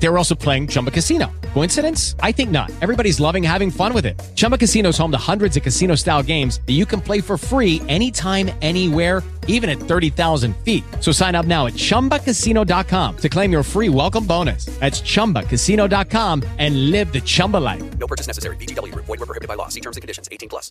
They 0.00 0.08
were 0.08 0.16
also 0.16 0.34
playing 0.34 0.68
Chumba 0.68 0.90
Casino. 0.90 1.30
Coincidence? 1.54 2.14
I 2.20 2.32
think 2.32 2.50
not. 2.50 2.70
Everybody's 2.80 3.18
loving 3.18 3.42
having 3.42 3.70
fun 3.70 3.92
with 3.92 4.06
it. 4.06 4.18
Chumba 4.36 4.56
Casino 4.56 4.90
is 4.90 4.98
home 4.98 5.10
to 5.10 5.18
hundreds 5.18 5.56
of 5.56 5.62
casino 5.62 5.96
style 5.96 6.22
games 6.22 6.60
that 6.66 6.74
you 6.74 6.86
can 6.86 7.00
play 7.00 7.20
for 7.20 7.36
free 7.36 7.82
anytime, 7.88 8.50
anywhere, 8.62 9.22
even 9.48 9.68
at 9.68 9.78
30,000 9.78 10.56
feet. 10.58 10.84
So 11.00 11.10
sign 11.10 11.34
up 11.34 11.46
now 11.46 11.66
at 11.66 11.72
chumbacasino.com 11.72 13.16
to 13.16 13.28
claim 13.28 13.50
your 13.50 13.62
free 13.64 13.88
welcome 13.88 14.24
bonus. 14.24 14.66
That's 14.78 15.00
chumbacasino.com 15.00 16.44
and 16.58 16.90
live 16.90 17.12
the 17.12 17.20
Chumba 17.20 17.56
life. 17.56 17.98
No 17.98 18.06
purchase 18.06 18.28
necessary. 18.28 18.56
VGW 18.56 18.92
Group. 18.92 19.06
Void 19.06 19.18
were 19.18 19.26
prohibited 19.26 19.48
by 19.48 19.54
law. 19.54 19.68
See 19.68 19.80
terms 19.80 19.96
and 19.96 20.02
conditions. 20.02 20.28
18 20.30 20.48
plus. 20.48 20.70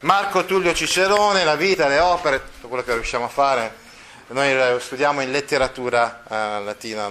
Marco 0.00 0.44
Tullio 0.44 0.74
Cicerone, 0.74 1.42
la 1.44 1.56
vita, 1.56 1.88
le 1.88 1.98
opere, 1.98 2.42
tutto 2.54 2.68
quello 2.68 2.84
che 2.84 2.92
riusciamo 2.92 3.24
a 3.24 3.28
fare. 3.28 3.84
Noi 4.28 4.78
studiamo 4.80 5.22
in 5.22 5.30
letteratura 5.30 6.22
eh, 6.28 6.64
latina, 6.64 7.10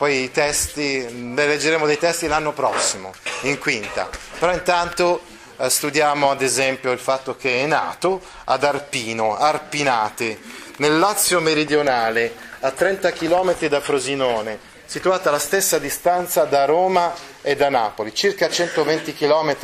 poi 0.00 0.22
i 0.22 0.30
testi, 0.30 1.06
ne 1.10 1.46
leggeremo 1.46 1.84
dei 1.84 1.98
testi 1.98 2.26
l'anno 2.26 2.54
prossimo, 2.54 3.12
in 3.42 3.58
quinta. 3.58 4.08
Però 4.38 4.50
intanto 4.50 5.20
eh, 5.58 5.68
studiamo 5.68 6.30
ad 6.30 6.40
esempio 6.40 6.90
il 6.90 6.98
fatto 6.98 7.36
che 7.36 7.62
è 7.62 7.66
nato 7.66 8.22
ad 8.44 8.64
Arpino, 8.64 9.36
Arpinate, 9.36 10.38
nel 10.78 10.98
Lazio 10.98 11.40
meridionale, 11.40 12.34
a 12.60 12.70
30 12.70 13.12
km 13.12 13.66
da 13.66 13.82
Frosinone, 13.82 14.58
situata 14.86 15.28
alla 15.28 15.38
stessa 15.38 15.78
distanza 15.78 16.44
da 16.44 16.64
Roma 16.64 17.12
e 17.42 17.54
da 17.54 17.68
Napoli, 17.68 18.14
circa 18.14 18.48
120 18.48 19.12
km 19.12 19.54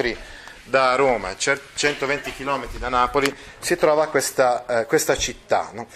da 0.64 0.96
Roma, 0.96 1.34
120 1.34 2.34
km 2.34 2.66
da 2.76 2.90
Napoli, 2.90 3.34
si 3.59 3.74
trova 3.76 4.09
questa, 4.09 4.66
eh, 4.66 4.84
questa 4.84 5.16
città. 5.16 5.71
No? 5.73 5.87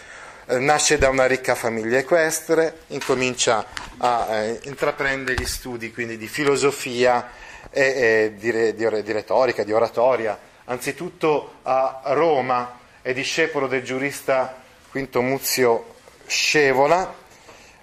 Eh, 0.51 0.59
nasce 0.59 0.98
da 0.98 1.09
una 1.11 1.27
ricca 1.27 1.55
famiglia 1.55 1.98
equestre, 1.98 2.81
incomincia 2.89 3.65
a 3.98 4.34
eh, 4.34 4.59
intraprendere 4.65 5.41
gli 5.41 5.47
studi 5.47 5.93
quindi 5.93 6.19
di 6.19 6.27
filosofia 6.27 7.31
e, 7.70 7.83
e 7.83 8.34
di, 8.37 8.51
di, 8.75 9.03
di, 9.05 9.12
retorica, 9.12 9.62
di 9.62 9.73
oratoria, 9.73 10.37
anzitutto 10.65 11.59
a 11.62 12.01
Roma, 12.06 12.81
è 13.01 13.12
discepolo 13.12 13.69
del 13.69 13.84
giurista 13.84 14.61
Quinto 14.91 15.23
Muzio 15.23 15.95
Scevola, 16.27 17.15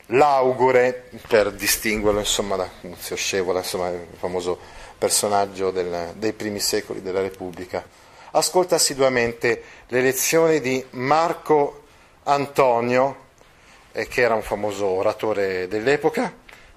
l'augure 0.07 1.09
per 1.25 1.53
distinguerlo 1.53 2.19
insomma, 2.19 2.57
da 2.57 2.69
Muzio 2.81 3.15
Scevola, 3.15 3.59
insomma, 3.59 3.87
il 3.91 4.07
famoso 4.17 4.59
personaggio 4.97 5.71
del, 5.71 6.15
dei 6.17 6.33
primi 6.33 6.59
secoli 6.59 7.01
della 7.01 7.21
Repubblica. 7.21 7.81
Ascolta 8.31 8.75
assiduamente 8.75 9.63
le 9.87 10.01
lezioni 10.01 10.59
di 10.59 10.85
Marco 10.89 11.85
Antonio, 12.27 13.15
eh, 13.93 14.07
che 14.07 14.21
era 14.21 14.35
un 14.35 14.41
famoso 14.41 14.85
oratore 14.85 15.67
dell'epoca, 15.67 16.33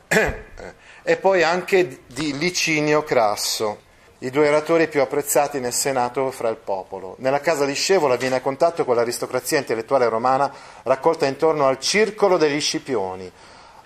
e 1.02 1.16
poi 1.16 1.42
anche 1.42 2.02
di 2.06 2.38
Licinio 2.38 3.02
Crasso, 3.02 3.88
i 4.18 4.30
due 4.30 4.48
oratori 4.48 4.86
più 4.86 5.00
apprezzati 5.00 5.58
nel 5.58 5.72
Senato 5.72 6.30
fra 6.30 6.50
il 6.50 6.56
popolo. 6.56 7.16
Nella 7.18 7.40
casa 7.40 7.64
di 7.64 7.74
Scevola 7.74 8.16
viene 8.16 8.36
a 8.36 8.40
contatto 8.40 8.84
con 8.84 8.94
l'aristocrazia 8.94 9.58
intellettuale 9.58 10.08
romana 10.08 10.52
raccolta 10.84 11.26
intorno 11.26 11.66
al 11.66 11.80
circolo 11.80 12.36
degli 12.36 12.60
Scipioni, 12.60 13.30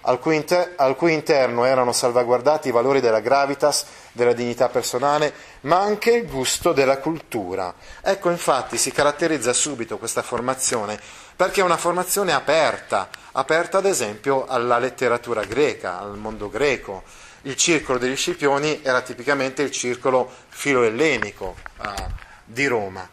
al 0.07 0.19
cui, 0.19 0.37
inter- 0.37 0.75
al 0.77 0.97
cui, 0.97 1.13
interno 1.13 1.65
erano 1.65 1.93
salvaguardati 1.93 2.69
i 2.69 2.73
valori 2.73 3.01
della 3.01 3.21
gravitas, 3.21 3.87
della 4.13 4.33
dignità 4.33 4.69
personale, 4.69 5.33
ma 5.63 5.81
anche 5.81 6.13
il 6.13 6.27
gusto 6.29 6.73
della 6.73 6.99
cultura. 6.99 7.75
Ecco 8.03 8.31
infatti 8.31 8.77
si 8.77 8.91
caratterizza 8.91 9.53
subito 9.53 9.99
questa 9.99 10.23
formazione 10.23 10.99
perché 11.37 11.61
è 11.61 11.65
una 11.65 11.77
formazione 11.77 12.33
aperta, 12.33 13.09
aperta 13.33 13.79
ad 13.79 13.87
esempio 13.87 14.47
alla 14.47 14.79
letteratura 14.79 15.43
greca, 15.45 15.99
al 15.99 16.17
mondo 16.17 16.49
greco. 16.49 17.03
Il 17.43 17.57
circolo 17.57 17.99
degli 17.99 18.17
Scipioni 18.17 18.81
era 18.83 19.01
tipicamente 19.03 19.63
il 19.63 19.71
circolo 19.71 20.31
filoellenico 20.49 21.57
uh, 21.79 22.07
di 22.45 22.67
Roma. 22.67 23.07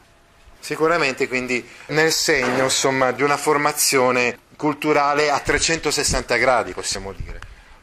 Sicuramente 0.59 1.27
quindi 1.27 1.67
nel 1.87 2.11
segno 2.11 2.65
insomma, 2.65 3.11
di 3.11 3.23
una 3.23 3.37
formazione 3.37 4.37
culturale 4.61 5.31
a 5.31 5.39
360 5.39 6.35
gradi, 6.35 6.71
possiamo 6.73 7.13
dire. 7.13 7.39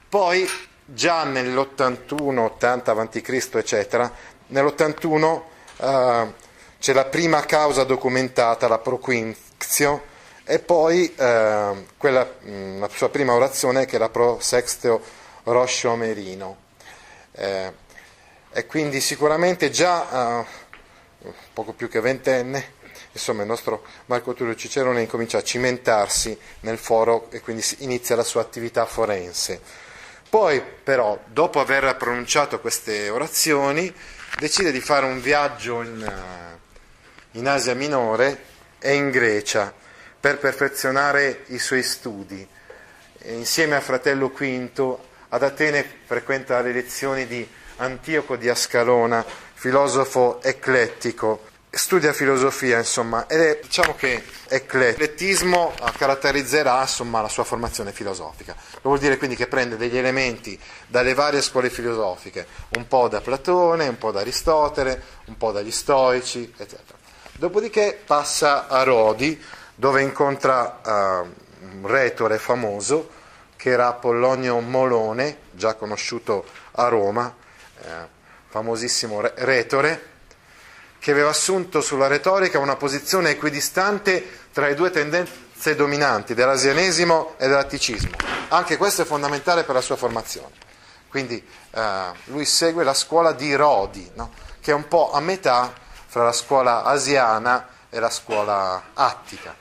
Poi 0.08 0.48
già 0.84 1.24
nell'81, 1.24 2.38
80 2.38 2.92
a.C., 2.92 3.48
eccetera, 3.54 4.12
nell'81 4.46 5.40
uh, 5.78 6.32
c'è 6.78 6.92
la 6.92 7.06
prima 7.06 7.44
causa 7.46 7.82
documentata, 7.82 8.68
la 8.68 8.78
Proquinzio, 8.78 10.04
e 10.44 10.60
poi 10.60 11.12
eh, 11.16 11.86
quella, 11.96 12.30
mh, 12.40 12.78
la 12.78 12.88
sua 12.88 13.08
prima 13.10 13.34
orazione 13.34 13.84
che 13.84 13.96
è 13.96 13.98
la 13.98 14.08
Pro 14.08 14.38
Sexteo 14.40 15.02
Roscio 15.42 15.96
Merino. 15.96 16.56
Eh, 17.32 17.72
e 18.52 18.66
quindi 18.66 19.00
sicuramente 19.00 19.70
già 19.70 20.40
eh, 20.40 20.46
poco 21.52 21.72
più 21.72 21.88
che 21.88 22.00
ventenne, 22.00 22.76
insomma 23.18 23.42
il 23.42 23.48
nostro 23.48 23.84
Marco 24.06 24.32
Tullio 24.32 24.54
Cicerone 24.54 25.02
incomincia 25.02 25.38
a 25.38 25.42
cimentarsi 25.42 26.38
nel 26.60 26.78
foro 26.78 27.28
e 27.30 27.40
quindi 27.40 27.64
inizia 27.78 28.16
la 28.16 28.22
sua 28.22 28.40
attività 28.40 28.86
forense. 28.86 29.60
Poi 30.28 30.62
però, 30.82 31.18
dopo 31.26 31.58
aver 31.58 31.96
pronunciato 31.96 32.60
queste 32.60 33.08
orazioni, 33.08 33.92
decide 34.38 34.70
di 34.70 34.80
fare 34.80 35.06
un 35.06 35.20
viaggio 35.20 35.82
in, 35.82 36.02
eh, 36.02 37.38
in 37.38 37.48
Asia 37.48 37.74
Minore 37.74 38.44
e 38.78 38.94
in 38.94 39.10
Grecia 39.10 39.72
per 40.20 40.38
perfezionare 40.38 41.44
i 41.46 41.58
suoi 41.58 41.82
studi. 41.82 42.46
E 43.20 43.34
insieme 43.34 43.74
a 43.74 43.80
fratello 43.80 44.30
Quinto 44.30 45.06
ad 45.28 45.42
Atene 45.42 45.84
frequenta 46.04 46.60
le 46.60 46.72
lezioni 46.72 47.26
di 47.26 47.46
Antioco 47.76 48.36
di 48.36 48.48
Ascalona, 48.48 49.24
filosofo 49.54 50.42
eclettico. 50.42 51.47
Studia 51.70 52.12
filosofia, 52.14 52.78
insomma, 52.78 53.26
ed 53.26 53.40
è, 53.40 53.60
diciamo 53.62 53.94
che 53.94 54.24
eclettismo 54.48 55.74
caratterizzerà 55.96 56.80
insomma, 56.80 57.20
la 57.20 57.28
sua 57.28 57.44
formazione 57.44 57.92
filosofica. 57.92 58.56
Vuol 58.82 58.98
dire 58.98 59.18
quindi 59.18 59.36
che 59.36 59.46
prende 59.46 59.76
degli 59.76 59.98
elementi 59.98 60.58
dalle 60.86 61.12
varie 61.12 61.42
scuole 61.42 61.68
filosofiche, 61.68 62.46
un 62.76 62.88
po' 62.88 63.08
da 63.08 63.20
Platone, 63.20 63.86
un 63.86 63.98
po' 63.98 64.12
da 64.12 64.20
Aristotele, 64.20 65.02
un 65.26 65.36
po' 65.36 65.52
dagli 65.52 65.70
stoici, 65.70 66.52
eccetera. 66.56 66.96
Dopodiché 67.34 68.00
passa 68.04 68.66
a 68.66 68.82
Rodi, 68.82 69.40
dove 69.74 70.02
incontra 70.02 70.80
uh, 70.82 70.90
un 70.90 71.86
retore 71.86 72.38
famoso 72.38 73.10
che 73.56 73.70
era 73.70 73.88
Apollonio 73.88 74.58
Molone, 74.60 75.38
già 75.50 75.74
conosciuto 75.74 76.44
a 76.72 76.88
Roma, 76.88 77.34
eh, 77.82 77.86
famosissimo 78.48 79.20
re- 79.20 79.34
retore, 79.36 80.07
che 80.98 81.10
aveva 81.10 81.30
assunto 81.30 81.80
sulla 81.80 82.06
retorica 82.06 82.58
una 82.58 82.76
posizione 82.76 83.30
equidistante 83.30 84.46
tra 84.52 84.66
le 84.66 84.74
due 84.74 84.90
tendenze 84.90 85.74
dominanti 85.74 86.34
dell'asianesimo 86.34 87.34
e 87.38 87.46
dell'atticismo. 87.46 88.10
Anche 88.48 88.76
questo 88.76 89.02
è 89.02 89.04
fondamentale 89.04 89.64
per 89.64 89.74
la 89.74 89.80
sua 89.80 89.96
formazione. 89.96 90.66
Quindi 91.08 91.42
eh, 91.70 92.10
lui 92.24 92.44
segue 92.44 92.84
la 92.84 92.94
scuola 92.94 93.32
di 93.32 93.54
Rodi, 93.54 94.10
no? 94.14 94.32
che 94.60 94.72
è 94.72 94.74
un 94.74 94.88
po' 94.88 95.12
a 95.12 95.20
metà 95.20 95.72
fra 96.06 96.24
la 96.24 96.32
scuola 96.32 96.84
asiana 96.84 97.68
e 97.90 97.98
la 98.00 98.10
scuola 98.10 98.90
attica. 98.94 99.54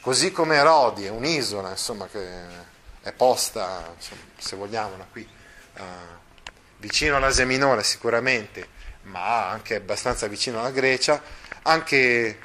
Così 0.00 0.32
come 0.32 0.62
Rodi 0.62 1.06
è 1.06 1.10
un'isola, 1.10 1.70
insomma, 1.70 2.06
che 2.06 2.28
è 3.00 3.12
posta, 3.12 3.90
insomma, 3.94 4.20
se 4.36 4.56
vogliamo, 4.56 4.96
qui, 5.10 5.26
uh, 5.76 5.82
vicino 6.78 7.16
all'Asia 7.16 7.46
Minore 7.46 7.82
sicuramente, 7.82 8.68
ma 9.04 9.48
anche 9.48 9.76
abbastanza 9.76 10.26
vicino 10.26 10.60
alla 10.60 10.70
Grecia, 10.70 11.20
anche 11.62 12.38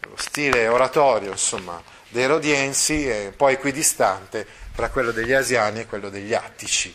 lo 0.00 0.16
stile 0.16 0.68
oratorio, 0.68 1.30
insomma, 1.30 1.82
dei 2.08 2.26
rodiensi 2.26 3.08
è 3.08 3.32
poi 3.36 3.54
equidistante 3.54 4.46
tra 4.74 4.90
quello 4.90 5.10
degli 5.10 5.32
asiani 5.32 5.80
e 5.80 5.86
quello 5.86 6.08
degli 6.08 6.34
attici. 6.34 6.94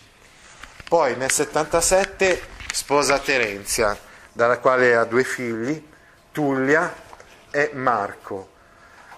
Poi 0.88 1.16
nel 1.16 1.32
77 1.32 2.42
sposa 2.72 3.20
Terenzia, 3.20 3.98
dalla 4.32 4.60
quale 4.60 4.96
ha 4.96 5.06
due 5.06 5.24
figli, 5.24 5.90
Tullia 6.32 6.94
e 7.52 7.72
Marco 7.74 8.52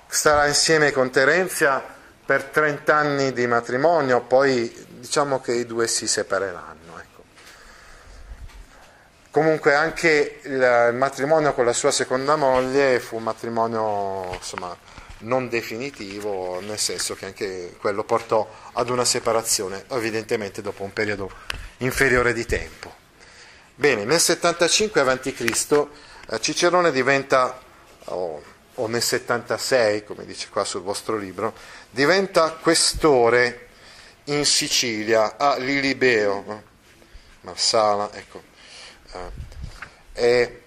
starà 0.07 0.47
insieme 0.47 0.91
con 0.91 1.09
Terenzia 1.11 1.83
per 2.25 2.43
30 2.43 2.95
anni 2.95 3.33
di 3.33 3.45
matrimonio, 3.47 4.21
poi 4.21 4.73
diciamo 4.87 5.39
che 5.41 5.53
i 5.53 5.65
due 5.65 5.87
si 5.87 6.07
separeranno. 6.07 6.74
Comunque 9.35 9.73
anche 9.73 10.39
il, 10.43 10.91
matrimonio 10.93 11.53
con 11.53 11.65
la 11.65 11.73
sua 11.73 11.91
seconda 11.91 12.37
moglie 12.37 13.01
fu 13.01 13.17
un 13.17 13.23
matrimonio 13.23 14.33
insomma, 14.33 14.73
non 15.23 15.49
definitivo, 15.49 16.61
nel 16.61 16.79
senso 16.79 17.15
che 17.15 17.25
anche 17.25 17.75
quello 17.77 18.05
portò 18.05 18.49
ad 18.71 18.89
una 18.89 19.03
separazione, 19.03 19.83
evidentemente 19.89 20.61
dopo 20.61 20.83
un 20.83 20.93
periodo 20.93 21.29
inferiore 21.79 22.31
di 22.31 22.45
tempo. 22.45 22.95
Bene, 23.75 24.05
nel 24.05 24.21
75 24.21 25.01
a.C. 25.01 25.87
Eh, 26.29 26.39
Cicerone 26.39 26.93
diventa, 26.93 27.59
oh, 28.05 28.41
o 28.75 28.87
nel 28.87 29.01
76, 29.01 30.05
come 30.05 30.23
dice 30.25 30.47
qua 30.49 30.63
sul 30.63 30.81
vostro 30.81 31.17
libro, 31.17 31.53
diventa 31.89 32.51
questore 32.51 33.67
in 34.27 34.45
Sicilia, 34.45 35.35
a 35.35 35.57
Lilibeo? 35.57 36.63
Marsala, 37.41 38.09
ecco. 38.13 38.54
Eh, 40.13 40.61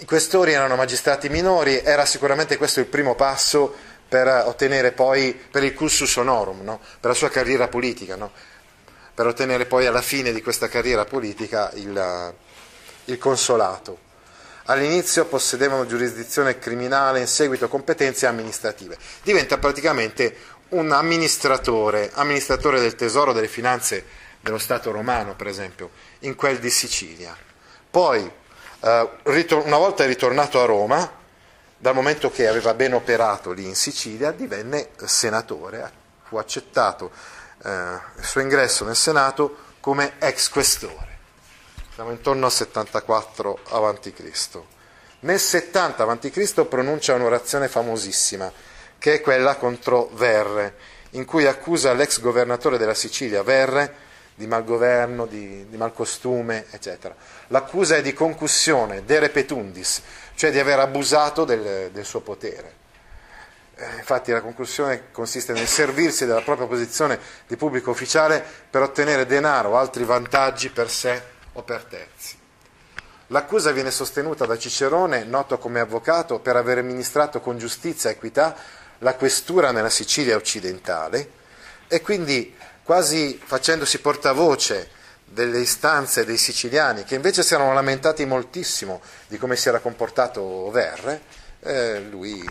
I 0.00 0.04
questori 0.04 0.52
erano 0.52 0.76
magistrati 0.76 1.28
minori, 1.28 1.80
era 1.80 2.04
sicuramente 2.04 2.56
questo 2.56 2.80
il 2.80 2.86
primo 2.86 3.14
passo 3.14 3.74
per 4.08 4.26
ottenere 4.28 4.92
poi, 4.92 5.34
per 5.34 5.64
il 5.64 5.74
cursus 5.74 6.16
honorum, 6.16 6.62
no? 6.62 6.80
per 7.00 7.10
la 7.10 7.16
sua 7.16 7.28
carriera 7.28 7.68
politica, 7.68 8.16
no? 8.16 8.32
per 9.14 9.26
ottenere 9.26 9.66
poi 9.66 9.86
alla 9.86 10.00
fine 10.00 10.32
di 10.32 10.40
questa 10.42 10.68
carriera 10.68 11.04
politica 11.04 11.70
il, 11.74 12.34
il 13.06 13.18
consolato. 13.18 14.06
All'inizio 14.66 15.24
possedevano 15.24 15.86
giurisdizione 15.86 16.58
criminale, 16.58 17.20
in 17.20 17.26
seguito 17.26 17.68
competenze 17.68 18.26
amministrative. 18.26 18.96
Diventa 19.22 19.58
praticamente 19.58 20.36
un 20.70 20.92
amministratore, 20.92 22.10
amministratore 22.14 22.78
del 22.78 22.94
tesoro 22.94 23.32
delle 23.32 23.48
finanze 23.48 24.04
dello 24.40 24.58
Stato 24.58 24.90
romano, 24.90 25.34
per 25.34 25.46
esempio, 25.46 25.90
in 26.20 26.34
quel 26.34 26.58
di 26.58 26.70
Sicilia. 26.70 27.36
Poi, 27.90 28.30
eh, 28.80 29.10
una 29.24 29.76
volta 29.76 30.04
ritornato 30.04 30.60
a 30.60 30.64
Roma, 30.66 31.10
dal 31.76 31.94
momento 31.94 32.30
che 32.30 32.48
aveva 32.48 32.74
ben 32.74 32.92
operato 32.92 33.52
lì 33.52 33.64
in 33.64 33.74
Sicilia, 33.74 34.32
divenne 34.32 34.90
senatore, 35.04 35.90
fu 36.24 36.36
accettato 36.36 37.10
eh, 37.64 37.70
il 37.70 38.24
suo 38.24 38.40
ingresso 38.40 38.84
nel 38.84 38.96
Senato 38.96 39.66
come 39.80 40.14
ex 40.18 40.48
questore. 40.48 41.16
Siamo 41.94 42.10
intorno 42.10 42.46
al 42.46 42.52
74 42.52 43.58
a.C. 43.70 44.58
Nel 45.20 45.40
70 45.40 46.04
a.C. 46.04 46.64
pronuncia 46.66 47.14
un'orazione 47.14 47.68
famosissima, 47.68 48.52
che 48.98 49.14
è 49.14 49.20
quella 49.20 49.56
contro 49.56 50.10
Verre, 50.12 50.76
in 51.10 51.24
cui 51.24 51.46
accusa 51.46 51.92
l'ex 51.92 52.20
governatore 52.20 52.78
della 52.78 52.94
Sicilia, 52.94 53.42
Verre, 53.42 54.06
di 54.38 54.46
malgoverno, 54.46 55.26
di, 55.26 55.68
di 55.68 55.76
malcostume, 55.76 56.66
eccetera. 56.70 57.12
L'accusa 57.48 57.96
è 57.96 58.02
di 58.02 58.12
concussione, 58.12 59.04
de 59.04 59.18
repetundis, 59.18 60.00
cioè 60.36 60.52
di 60.52 60.60
aver 60.60 60.78
abusato 60.78 61.44
del, 61.44 61.90
del 61.90 62.04
suo 62.04 62.20
potere. 62.20 62.76
Eh, 63.74 63.96
infatti 63.96 64.30
la 64.30 64.40
conclusione 64.40 65.10
consiste 65.10 65.52
nel 65.52 65.66
servirsi 65.66 66.24
della 66.24 66.42
propria 66.42 66.68
posizione 66.68 67.18
di 67.48 67.56
pubblico 67.56 67.90
ufficiale 67.90 68.44
per 68.70 68.82
ottenere 68.82 69.26
denaro 69.26 69.70
o 69.70 69.76
altri 69.76 70.04
vantaggi 70.04 70.68
per 70.68 70.88
sé 70.88 71.20
o 71.54 71.62
per 71.62 71.82
terzi. 71.82 72.38
L'accusa 73.26 73.72
viene 73.72 73.90
sostenuta 73.90 74.46
da 74.46 74.56
Cicerone, 74.56 75.24
noto 75.24 75.58
come 75.58 75.80
avvocato, 75.80 76.38
per 76.38 76.54
aver 76.54 76.78
amministrato 76.78 77.40
con 77.40 77.58
giustizia 77.58 78.08
e 78.08 78.12
equità 78.12 78.54
la 78.98 79.16
questura 79.16 79.72
nella 79.72 79.90
Sicilia 79.90 80.36
occidentale 80.36 81.32
e 81.88 82.02
quindi 82.02 82.54
quasi 82.88 83.38
facendosi 83.44 83.98
portavoce 83.98 84.88
delle 85.26 85.58
istanze 85.58 86.24
dei 86.24 86.38
siciliani, 86.38 87.04
che 87.04 87.16
invece 87.16 87.42
si 87.42 87.52
erano 87.52 87.74
lamentati 87.74 88.24
moltissimo 88.24 89.02
di 89.26 89.36
come 89.36 89.56
si 89.56 89.68
era 89.68 89.80
comportato 89.80 90.70
Verre, 90.70 91.20
eh, 91.60 92.00
lui 92.00 92.42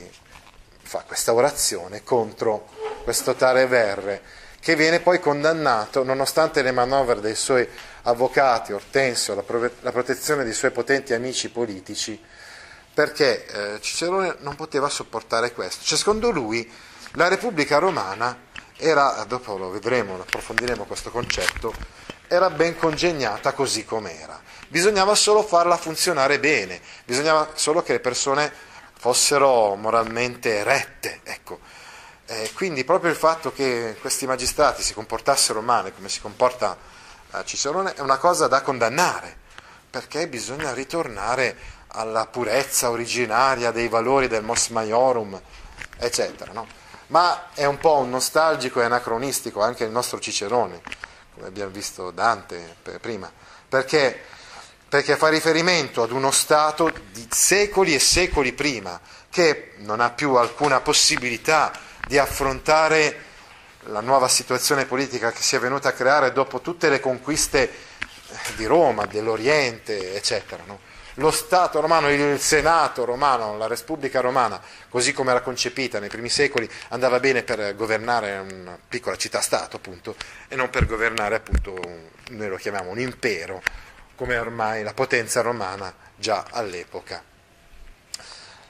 fa 0.84 1.00
questa 1.08 1.34
orazione 1.34 2.04
contro 2.04 2.70
questo 3.04 3.34
tale 3.34 3.66
Verre, 3.66 4.22
che 4.60 4.76
viene 4.76 5.00
poi 5.00 5.20
condannato, 5.20 6.04
nonostante 6.04 6.62
le 6.62 6.72
manovre 6.72 7.20
dei 7.20 7.34
suoi 7.34 7.68
avvocati, 8.04 8.74
Ortensio, 8.74 9.34
la, 9.34 9.42
pro- 9.42 9.72
la 9.82 9.92
protezione 9.92 10.44
dei 10.44 10.54
suoi 10.54 10.70
potenti 10.70 11.16
amici 11.16 11.50
politici, 11.50 12.24
perché 12.94 13.48
eh, 13.48 13.82
Cicerone 13.82 14.36
non 14.42 14.54
poteva 14.54 14.88
sopportare 14.88 15.52
questo. 15.52 15.84
Cioè, 15.84 15.98
secondo 15.98 16.30
lui 16.30 16.72
la 17.14 17.28
Repubblica 17.28 17.80
Romana 17.80 18.46
era, 18.78 19.24
dopo 19.28 19.58
lo 19.58 19.70
vedremo, 19.70 20.20
approfondiremo 20.20 20.86
questo 20.86 21.12
concetto, 21.12 21.74
era 22.28 22.50
ben 22.50 22.78
congegnata 22.78 23.54
così 23.54 23.86
com'era. 23.86 24.40
Bisognava 24.68 25.16
solo 25.16 25.44
farla 25.44 25.78
funzionare 25.78 26.40
bene, 26.40 26.80
bisognava 27.06 27.50
solo 27.54 27.82
che 27.82 27.94
le 27.94 28.00
persone 28.00 28.52
fossero 28.98 29.76
moralmente 29.76 30.64
rette. 30.64 31.22
Ecco. 31.24 31.60
Eh, 32.26 32.52
quindi 32.54 32.84
proprio 32.84 33.10
il 33.10 33.18
fatto 33.18 33.54
che 33.54 33.96
questi 34.02 34.26
magistrati 34.28 34.84
si 34.84 34.94
comportassero 34.94 35.62
male, 35.62 35.94
come 35.94 36.10
si 36.10 36.20
comporta 36.20 36.78
Cicerone, 37.44 37.94
è 37.94 38.02
una 38.02 38.18
cosa 38.18 38.48
da 38.48 38.62
condannare, 38.62 39.36
perché 39.90 40.28
bisogna 40.28 40.74
ritornare 40.74 41.56
alla 41.90 42.26
purezza 42.26 42.90
originaria 42.90 43.72
dei 43.72 43.88
valori 43.88 44.28
del 44.28 44.44
mos 44.44 44.68
maiorum, 44.70 45.40
eccetera. 45.98 46.52
No? 46.52 46.68
Ma 47.08 47.52
è 47.54 47.66
un 47.66 47.78
po' 47.78 47.98
un 47.98 48.10
nostalgico 48.10 48.82
e 48.82 48.86
anacronistico 48.86 49.62
anche 49.62 49.86
il 49.86 49.92
nostro 49.92 50.20
Cicerone, 50.20 50.82
come 51.34 51.48
abbiamo 51.48 51.72
visto 51.72 52.12
Dante 52.12 52.76
prima, 53.00 53.32
perché, 53.68 54.24
perché 54.90 55.16
fa 55.16 55.30
riferimento 55.30 56.04
ad 56.04 56.12
uno 56.12 56.32
Stato 56.32 56.92
di 57.12 57.26
secoli 57.30 57.94
e 57.94 58.00
secoli 58.00 58.52
prima, 58.52 59.00
che 59.30 59.74
non 59.78 60.02
ha 60.02 60.10
più 60.10 60.36
alcuna 60.36 60.82
possibilità 60.82 61.72
di 62.08 62.18
affrontare 62.18 63.24
la 63.84 64.02
nuova 64.02 64.28
situazione 64.28 64.86
politica 64.86 65.32
che 65.32 65.42
si 65.42 65.56
è 65.56 65.60
venuta 65.60 65.90
a 65.90 65.94
creare 65.94 66.34
dopo 66.34 66.60
tutte 66.60 66.90
le 66.90 67.00
conquiste 67.00 67.72
di 68.56 68.66
Roma, 68.66 69.06
dell'Oriente, 69.06 70.16
eccetera. 70.16 70.64
No? 70.66 70.80
Lo 71.18 71.32
Stato 71.32 71.80
romano, 71.80 72.12
il 72.12 72.40
Senato 72.40 73.04
romano, 73.04 73.58
la 73.58 73.68
Repubblica 73.68 74.20
romana, 74.20 74.62
così 74.90 75.14
come 75.14 75.32
era 75.32 75.42
concepita 75.42 76.00
nei 76.00 76.10
primi 76.10 76.30
secoli, 76.30 76.70
andava 76.90 77.20
bene 77.20 77.44
per 77.44 77.76
governare 77.76 78.38
una 78.38 78.78
piccola 78.88 79.16
città-stato, 79.16 79.78
appunto, 79.78 80.16
e 80.48 80.56
non 80.56 80.70
per 80.70 80.86
governare, 80.86 81.36
appunto, 81.36 81.74
noi 82.30 82.48
lo 82.48 82.58
chiamiamo 82.58 82.92
un 82.92 83.00
impero, 83.00 83.62
come 84.16 84.38
ormai 84.38 84.84
la 84.84 84.94
potenza 84.94 85.42
romana 85.42 85.94
già 86.16 86.46
all'epoca. 86.52 87.24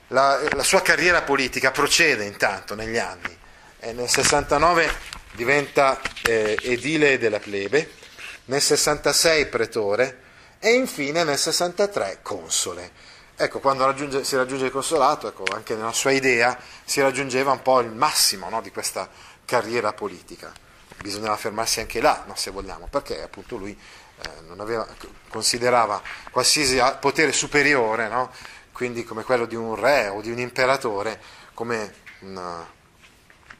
La, 0.09 0.39
la 0.51 0.63
sua 0.63 0.81
carriera 0.81 1.23
politica 1.23 1.71
procede 1.71 2.23
intanto 2.23 2.75
negli 2.75 2.97
anni, 2.97 3.38
e 3.79 3.91
nel 3.91 4.07
69 4.07 4.89
diventa 5.33 6.00
eh, 6.23 6.57
edile 6.61 7.17
della 7.17 7.39
plebe, 7.39 7.91
nel 8.45 8.61
66 8.61 9.47
pretore, 9.47 10.21
e 10.59 10.74
infine 10.74 11.24
nel 11.24 11.38
63 11.38 12.19
console. 12.21 12.92
Ecco, 13.36 13.59
quando 13.59 13.86
raggiunge, 13.86 14.24
si 14.24 14.36
raggiunge 14.36 14.65
il 14.65 14.71
consolato, 14.71 15.27
ecco, 15.27 15.44
anche 15.54 15.75
nella 15.75 15.93
sua 15.93 16.12
idea 16.12 16.58
si 16.84 17.01
raggiungeva 17.01 17.51
un 17.51 17.62
po' 17.62 17.79
il 17.81 17.91
massimo 17.91 18.50
no, 18.50 18.62
di 18.62 18.72
questa 18.72 19.08
carriera 19.46 19.93
politica. 19.93 20.51
Bisognava 21.00 21.38
fermarsi 21.38 21.79
anche 21.79 22.01
là, 22.01 22.24
no, 22.25 22.36
se 22.36 22.50
vogliamo, 22.50 22.88
perché 22.88 23.22
appunto 23.22 23.58
lui 23.58 23.77
eh, 24.20 24.29
aveva, 24.58 24.88
considerava 25.29 26.01
qualsiasi 26.31 26.81
potere 27.00 27.31
superiore, 27.31 28.08
no, 28.08 28.31
quindi 28.72 29.03
come 29.03 29.24
quello 29.24 29.46
di 29.46 29.55
un 29.55 29.75
re 29.75 30.08
o 30.08 30.22
di 30.22 30.31
un 30.31 30.39
imperatore, 30.39 31.22
come 31.53 31.93
una, 32.22 32.67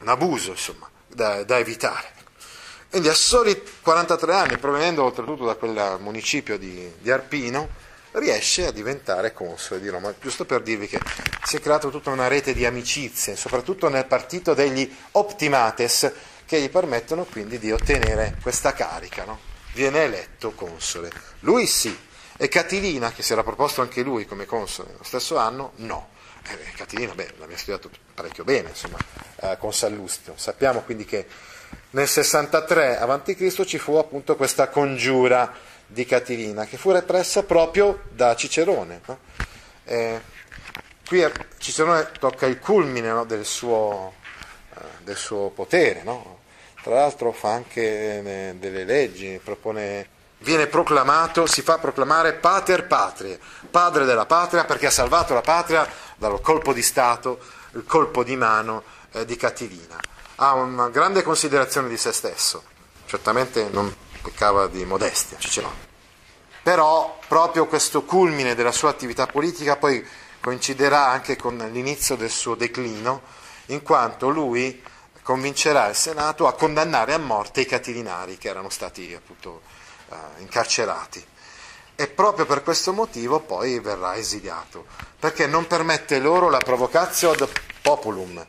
un 0.00 0.08
abuso 0.08 0.50
insomma, 0.50 0.90
da, 1.06 1.44
da 1.44 1.58
evitare. 1.58 2.17
Quindi 2.90 3.08
a 3.08 3.14
soli 3.14 3.60
43 3.82 4.34
anni, 4.34 4.56
provenendo 4.56 5.04
oltretutto 5.04 5.44
da 5.44 5.56
quel 5.56 5.98
municipio 6.00 6.56
di, 6.56 6.90
di 6.98 7.10
Arpino, 7.10 7.68
riesce 8.12 8.66
a 8.66 8.70
diventare 8.70 9.34
console 9.34 9.80
di 9.80 9.88
Roma, 9.88 10.14
giusto 10.18 10.46
per 10.46 10.62
dirvi 10.62 10.88
che 10.88 10.98
si 11.44 11.56
è 11.56 11.60
creata 11.60 11.88
tutta 11.88 12.10
una 12.10 12.28
rete 12.28 12.54
di 12.54 12.64
amicizie, 12.64 13.36
soprattutto 13.36 13.88
nel 13.90 14.06
partito 14.06 14.54
degli 14.54 14.90
optimates, 15.12 16.12
che 16.46 16.60
gli 16.62 16.70
permettono 16.70 17.24
quindi 17.24 17.58
di 17.58 17.70
ottenere 17.70 18.38
questa 18.40 18.72
carica. 18.72 19.24
No? 19.24 19.38
Viene 19.74 20.04
eletto 20.04 20.52
console. 20.52 21.12
Lui 21.40 21.66
sì, 21.66 21.94
e 22.38 22.48
Catilina, 22.48 23.12
che 23.12 23.22
si 23.22 23.32
era 23.32 23.42
proposto 23.42 23.82
anche 23.82 24.00
lui 24.00 24.24
come 24.24 24.46
console 24.46 24.92
nello 24.92 25.04
stesso 25.04 25.36
anno, 25.36 25.72
no. 25.76 26.08
Eh, 26.48 26.72
Catilina, 26.74 27.14
beh, 27.14 27.34
l'abbiamo 27.36 27.56
studiato 27.56 27.90
parecchio 28.14 28.44
bene, 28.44 28.70
insomma, 28.70 28.96
eh, 29.42 29.58
con 29.58 29.74
Sallustio. 29.74 30.32
Sappiamo 30.36 30.80
quindi 30.80 31.04
che 31.04 31.26
nel 31.90 32.06
63 32.06 32.98
a.C. 32.98 33.64
ci 33.64 33.78
fu 33.78 33.94
appunto 33.94 34.36
questa 34.36 34.68
congiura 34.68 35.50
di 35.86 36.04
Catilina 36.04 36.66
che 36.66 36.76
fu 36.76 36.90
repressa 36.90 37.44
proprio 37.44 38.00
da 38.10 38.36
Cicerone. 38.36 39.00
No? 39.06 39.18
Eh, 39.84 40.20
qui 41.06 41.24
Cicerone 41.56 42.10
tocca 42.18 42.46
il 42.46 42.58
culmine 42.58 43.08
no, 43.08 43.24
del, 43.24 43.46
suo, 43.46 44.12
eh, 44.74 44.80
del, 45.02 45.16
suo, 45.16 45.48
potere, 45.48 46.02
no? 46.02 46.40
tra 46.82 46.94
l'altro 46.94 47.32
fa 47.32 47.52
anche 47.52 47.80
eh, 47.80 48.54
delle 48.58 48.84
leggi, 48.84 49.40
propone, 49.42 50.08
viene 50.38 50.66
proclamato, 50.66 51.46
si 51.46 51.62
fa 51.62 51.78
proclamare 51.78 52.34
pater 52.34 52.86
patrie, 52.86 53.38
padre 53.70 54.04
della 54.04 54.26
patria 54.26 54.64
perché 54.66 54.86
ha 54.86 54.90
salvato 54.90 55.32
la 55.32 55.40
patria 55.40 55.88
dal 56.16 56.38
colpo 56.42 56.74
di 56.74 56.82
Stato, 56.82 57.40
il 57.72 57.84
colpo 57.86 58.22
di 58.22 58.36
mano 58.36 58.82
eh, 59.12 59.24
di 59.24 59.36
Catilina 59.36 59.98
ha 60.40 60.54
una 60.54 60.88
grande 60.88 61.22
considerazione 61.22 61.88
di 61.88 61.96
se 61.96 62.12
stesso, 62.12 62.62
certamente 63.06 63.68
non 63.70 63.94
peccava 64.22 64.68
di 64.68 64.84
modestia, 64.84 65.36
Cicerone. 65.38 65.86
però 66.62 67.18
proprio 67.26 67.66
questo 67.66 68.02
culmine 68.04 68.54
della 68.54 68.72
sua 68.72 68.90
attività 68.90 69.26
politica 69.26 69.76
poi 69.76 70.06
coinciderà 70.40 71.08
anche 71.08 71.36
con 71.36 71.56
l'inizio 71.72 72.14
del 72.14 72.30
suo 72.30 72.54
declino, 72.54 73.22
in 73.66 73.82
quanto 73.82 74.28
lui 74.28 74.80
convincerà 75.22 75.88
il 75.88 75.96
Senato 75.96 76.46
a 76.46 76.54
condannare 76.54 77.14
a 77.14 77.18
morte 77.18 77.62
i 77.62 77.66
catilinari 77.66 78.38
che 78.38 78.48
erano 78.48 78.70
stati 78.70 79.12
appunto 79.14 79.62
eh, 80.08 80.14
incarcerati. 80.38 81.26
E 81.96 82.06
proprio 82.06 82.46
per 82.46 82.62
questo 82.62 82.92
motivo 82.92 83.40
poi 83.40 83.80
verrà 83.80 84.16
esiliato, 84.16 84.86
perché 85.18 85.48
non 85.48 85.66
permette 85.66 86.20
loro 86.20 86.48
la 86.48 86.58
provocatio 86.58 87.32
ad 87.32 87.48
populum, 87.82 88.46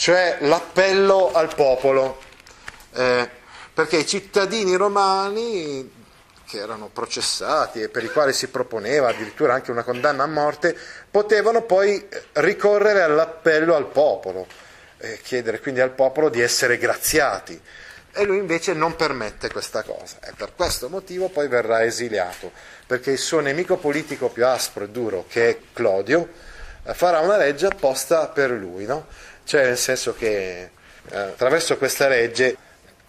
cioè 0.00 0.38
l'appello 0.40 1.30
al 1.30 1.54
popolo, 1.54 2.18
eh, 2.94 3.28
perché 3.74 3.98
i 3.98 4.06
cittadini 4.06 4.74
romani 4.74 5.92
che 6.46 6.56
erano 6.56 6.88
processati 6.88 7.82
e 7.82 7.90
per 7.90 8.04
i 8.04 8.10
quali 8.10 8.32
si 8.32 8.48
proponeva 8.48 9.10
addirittura 9.10 9.52
anche 9.52 9.70
una 9.70 9.82
condanna 9.82 10.22
a 10.22 10.26
morte, 10.26 10.74
potevano 11.10 11.64
poi 11.64 12.02
ricorrere 12.32 13.02
all'appello 13.02 13.74
al 13.74 13.88
popolo, 13.88 14.46
eh, 14.96 15.20
chiedere 15.22 15.60
quindi 15.60 15.82
al 15.82 15.90
popolo 15.90 16.30
di 16.30 16.40
essere 16.40 16.78
graziati. 16.78 17.60
E 18.12 18.24
lui 18.24 18.38
invece 18.38 18.72
non 18.72 18.96
permette 18.96 19.50
questa 19.50 19.82
cosa 19.82 20.16
e 20.22 20.32
per 20.34 20.54
questo 20.56 20.88
motivo 20.88 21.28
poi 21.28 21.46
verrà 21.46 21.84
esiliato, 21.84 22.52
perché 22.86 23.10
il 23.10 23.18
suo 23.18 23.40
nemico 23.40 23.76
politico 23.76 24.30
più 24.30 24.46
aspro 24.46 24.84
e 24.84 24.88
duro, 24.88 25.26
che 25.28 25.48
è 25.50 25.58
Clodio, 25.74 26.26
farà 26.94 27.20
una 27.20 27.36
legge 27.36 27.66
apposta 27.66 28.28
per 28.28 28.50
lui, 28.50 28.86
no? 28.86 29.06
Cioè 29.44 29.64
nel 29.64 29.78
senso 29.78 30.14
che 30.14 30.70
eh, 31.10 31.16
attraverso 31.16 31.76
questa 31.76 32.08
legge 32.08 32.56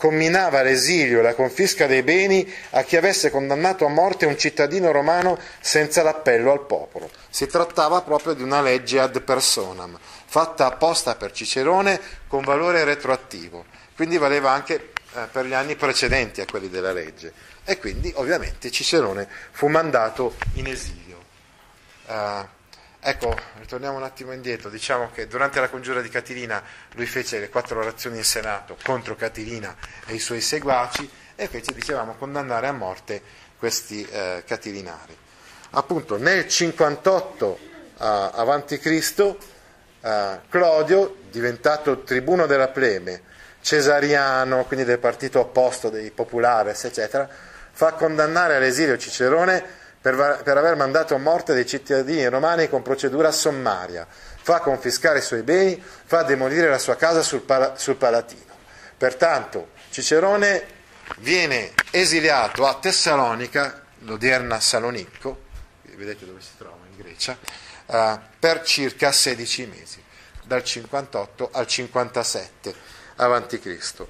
comminava 0.01 0.63
l'esilio 0.63 1.19
e 1.19 1.21
la 1.21 1.35
confisca 1.35 1.85
dei 1.85 2.01
beni 2.01 2.51
a 2.71 2.81
chi 2.81 2.97
avesse 2.97 3.29
condannato 3.29 3.85
a 3.85 3.89
morte 3.89 4.25
un 4.25 4.35
cittadino 4.35 4.91
romano 4.91 5.37
senza 5.59 6.01
l'appello 6.01 6.51
al 6.51 6.65
popolo. 6.65 7.11
Si 7.29 7.45
trattava 7.45 8.01
proprio 8.01 8.33
di 8.33 8.41
una 8.41 8.63
legge 8.63 8.99
ad 8.99 9.21
personam, 9.21 9.95
fatta 10.25 10.65
apposta 10.65 11.13
per 11.15 11.31
Cicerone 11.31 12.01
con 12.27 12.43
valore 12.43 12.83
retroattivo, 12.83 13.65
quindi 13.95 14.17
valeva 14.17 14.49
anche 14.49 14.91
eh, 15.13 15.27
per 15.31 15.45
gli 15.45 15.53
anni 15.53 15.75
precedenti 15.75 16.41
a 16.41 16.45
quelli 16.45 16.69
della 16.69 16.93
legge. 16.93 17.31
E 17.63 17.77
quindi 17.77 18.11
ovviamente 18.15 18.71
Cicerone 18.71 19.27
fu 19.51 19.67
mandato 19.67 20.35
in 20.53 20.65
esilio. 20.65 21.19
Uh, 22.07 22.43
Ecco, 23.03 23.35
ritorniamo 23.57 23.97
un 23.97 24.03
attimo 24.03 24.31
indietro, 24.31 24.69
diciamo 24.69 25.09
che 25.11 25.25
durante 25.25 25.59
la 25.59 25.69
congiura 25.69 26.01
di 26.01 26.09
Catilina 26.09 26.61
lui 26.91 27.07
fece 27.07 27.39
le 27.39 27.49
quattro 27.49 27.79
orazioni 27.79 28.17
in 28.17 28.23
Senato 28.23 28.77
contro 28.83 29.15
Catilina 29.15 29.75
e 30.05 30.13
i 30.13 30.19
suoi 30.19 30.39
seguaci 30.39 31.09
e 31.35 31.47
fece, 31.47 31.73
dicevamo, 31.73 32.13
condannare 32.13 32.67
a 32.67 32.71
morte 32.71 33.19
questi 33.57 34.07
eh, 34.07 34.43
catilinari. 34.45 35.17
Appunto 35.71 36.17
nel 36.17 36.47
58 36.47 37.59
eh, 37.61 37.69
a.C. 37.97 39.35
Eh, 39.99 40.39
Clodio, 40.47 41.15
diventato 41.31 42.03
tribuno 42.03 42.45
della 42.45 42.67
plebe, 42.67 43.23
cesariano, 43.61 44.65
quindi 44.65 44.85
del 44.85 44.99
partito 44.99 45.39
opposto 45.39 45.89
dei 45.89 46.11
populares, 46.11 46.83
eccetera, 46.83 47.27
fa 47.71 47.93
condannare 47.93 48.57
all'esilio 48.57 48.95
Cicerone 48.95 49.79
per, 50.01 50.41
per 50.43 50.57
aver 50.57 50.75
mandato 50.75 51.13
a 51.13 51.19
morte 51.19 51.53
dei 51.53 51.65
cittadini 51.65 52.27
romani 52.27 52.67
con 52.67 52.81
procedura 52.81 53.31
sommaria, 53.31 54.07
fa 54.09 54.59
confiscare 54.59 55.19
i 55.19 55.21
suoi 55.21 55.43
beni, 55.43 55.81
fa 55.81 56.23
demolire 56.23 56.67
la 56.67 56.79
sua 56.79 56.95
casa 56.95 57.21
sul, 57.21 57.43
sul 57.75 57.95
Palatino. 57.95 58.57
Pertanto 58.97 59.69
Cicerone 59.91 60.79
viene 61.19 61.73
esiliato 61.91 62.65
a 62.65 62.75
Tessalonica, 62.75 63.83
l'odierna 63.99 64.59
Salonicco, 64.59 65.49
vedete 65.95 66.25
dove 66.25 66.41
si 66.41 66.57
trova 66.57 66.77
in 66.89 66.97
Grecia, 66.97 67.37
uh, 67.85 68.19
per 68.39 68.63
circa 68.63 69.11
16 69.11 69.65
mesi, 69.67 70.03
dal 70.43 70.63
58 70.63 71.49
al 71.51 71.67
57 71.67 72.75
a.C. 73.17 74.05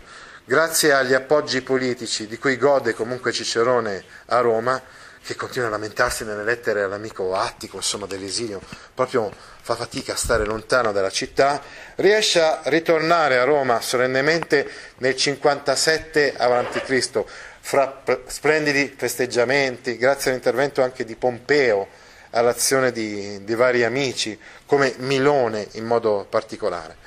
Grazie 0.45 0.93
agli 0.93 1.13
appoggi 1.13 1.62
politici 1.62 2.27
di 2.27 2.38
cui 2.38 2.57
gode 2.57 2.93
comunque 2.93 3.31
Cicerone 3.31 4.03
a 4.27 4.39
Roma, 4.39 4.81
che 5.24 5.36
continua 5.36 5.68
a 5.68 5.72
lamentarsi 5.72 6.25
nelle 6.25 6.44
lettere 6.44 6.84
all'amico 6.84 7.36
Attico, 7.36 7.78
insomma 7.78 8.06
dell'esilio, 8.08 8.62
proprio 8.94 9.32
fa 9.62 9.75
fatica 9.75 10.13
a 10.13 10.18
stare 10.18 10.46
lontano 10.46 10.92
dalla 10.92 11.12
città, 11.12 11.62
riesce 11.96 12.42
a 12.42 12.62
ritornare 12.66 13.38
a 13.38 13.44
Roma 13.44 13.80
solennemente 13.82 14.70
nel 14.98 15.16
57 15.16 16.36
a.C., 16.36 17.24
fra 17.63 18.01
splendidi 18.25 18.94
festeggiamenti, 18.98 19.96
grazie 19.96 20.32
all'intervento 20.32 20.82
anche 20.82 21.06
di 21.06 21.16
Pompeo, 21.16 21.88
all'azione 22.32 22.92
di, 22.92 23.44
di 23.44 23.56
vari 23.56 23.84
amici, 23.84 24.38
come 24.66 24.96
Milone 24.98 25.68
in 25.74 25.86
modo 25.86 26.25
particolare. 26.28 26.98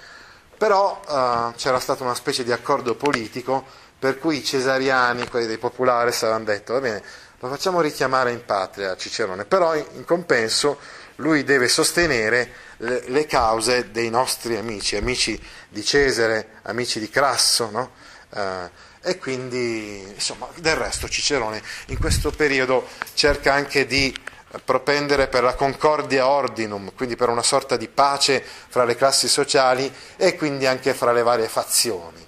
Però 0.56 1.00
uh, 1.00 1.54
c'era 1.56 1.80
stata 1.80 2.04
una 2.04 2.14
specie 2.14 2.44
di 2.44 2.52
accordo 2.52 2.94
politico 2.94 3.64
per 3.98 4.18
cui 4.18 4.38
i 4.38 4.44
cesariani, 4.44 5.28
quelli 5.28 5.46
dei 5.46 5.58
popolari, 5.58 6.10
avevano 6.10 6.44
detto, 6.44 6.74
va 6.74 6.80
bene, 6.80 7.02
lo 7.44 7.50
facciamo 7.50 7.82
richiamare 7.82 8.32
in 8.32 8.42
patria 8.42 8.96
Cicerone, 8.96 9.44
però 9.44 9.74
in 9.74 10.04
compenso 10.06 10.78
lui 11.16 11.44
deve 11.44 11.68
sostenere 11.68 12.50
le, 12.78 13.02
le 13.08 13.26
cause 13.26 13.90
dei 13.90 14.08
nostri 14.08 14.56
amici, 14.56 14.96
amici 14.96 15.38
di 15.68 15.84
Cesare, 15.84 16.60
amici 16.62 16.98
di 16.98 17.10
Crasso, 17.10 17.68
no? 17.70 17.90
eh, 18.34 18.70
e 19.02 19.18
quindi 19.18 20.00
insomma 20.14 20.48
del 20.54 20.74
resto 20.74 21.06
Cicerone 21.06 21.62
in 21.88 21.98
questo 21.98 22.30
periodo 22.30 22.88
cerca 23.12 23.52
anche 23.52 23.84
di 23.84 24.16
propendere 24.64 25.28
per 25.28 25.42
la 25.42 25.54
concordia 25.54 26.26
ordinum, 26.26 26.94
quindi 26.94 27.14
per 27.14 27.28
una 27.28 27.42
sorta 27.42 27.76
di 27.76 27.88
pace 27.88 28.42
fra 28.42 28.84
le 28.84 28.96
classi 28.96 29.28
sociali 29.28 29.92
e 30.16 30.34
quindi 30.36 30.64
anche 30.64 30.94
fra 30.94 31.12
le 31.12 31.22
varie 31.22 31.48
fazioni 31.48 32.26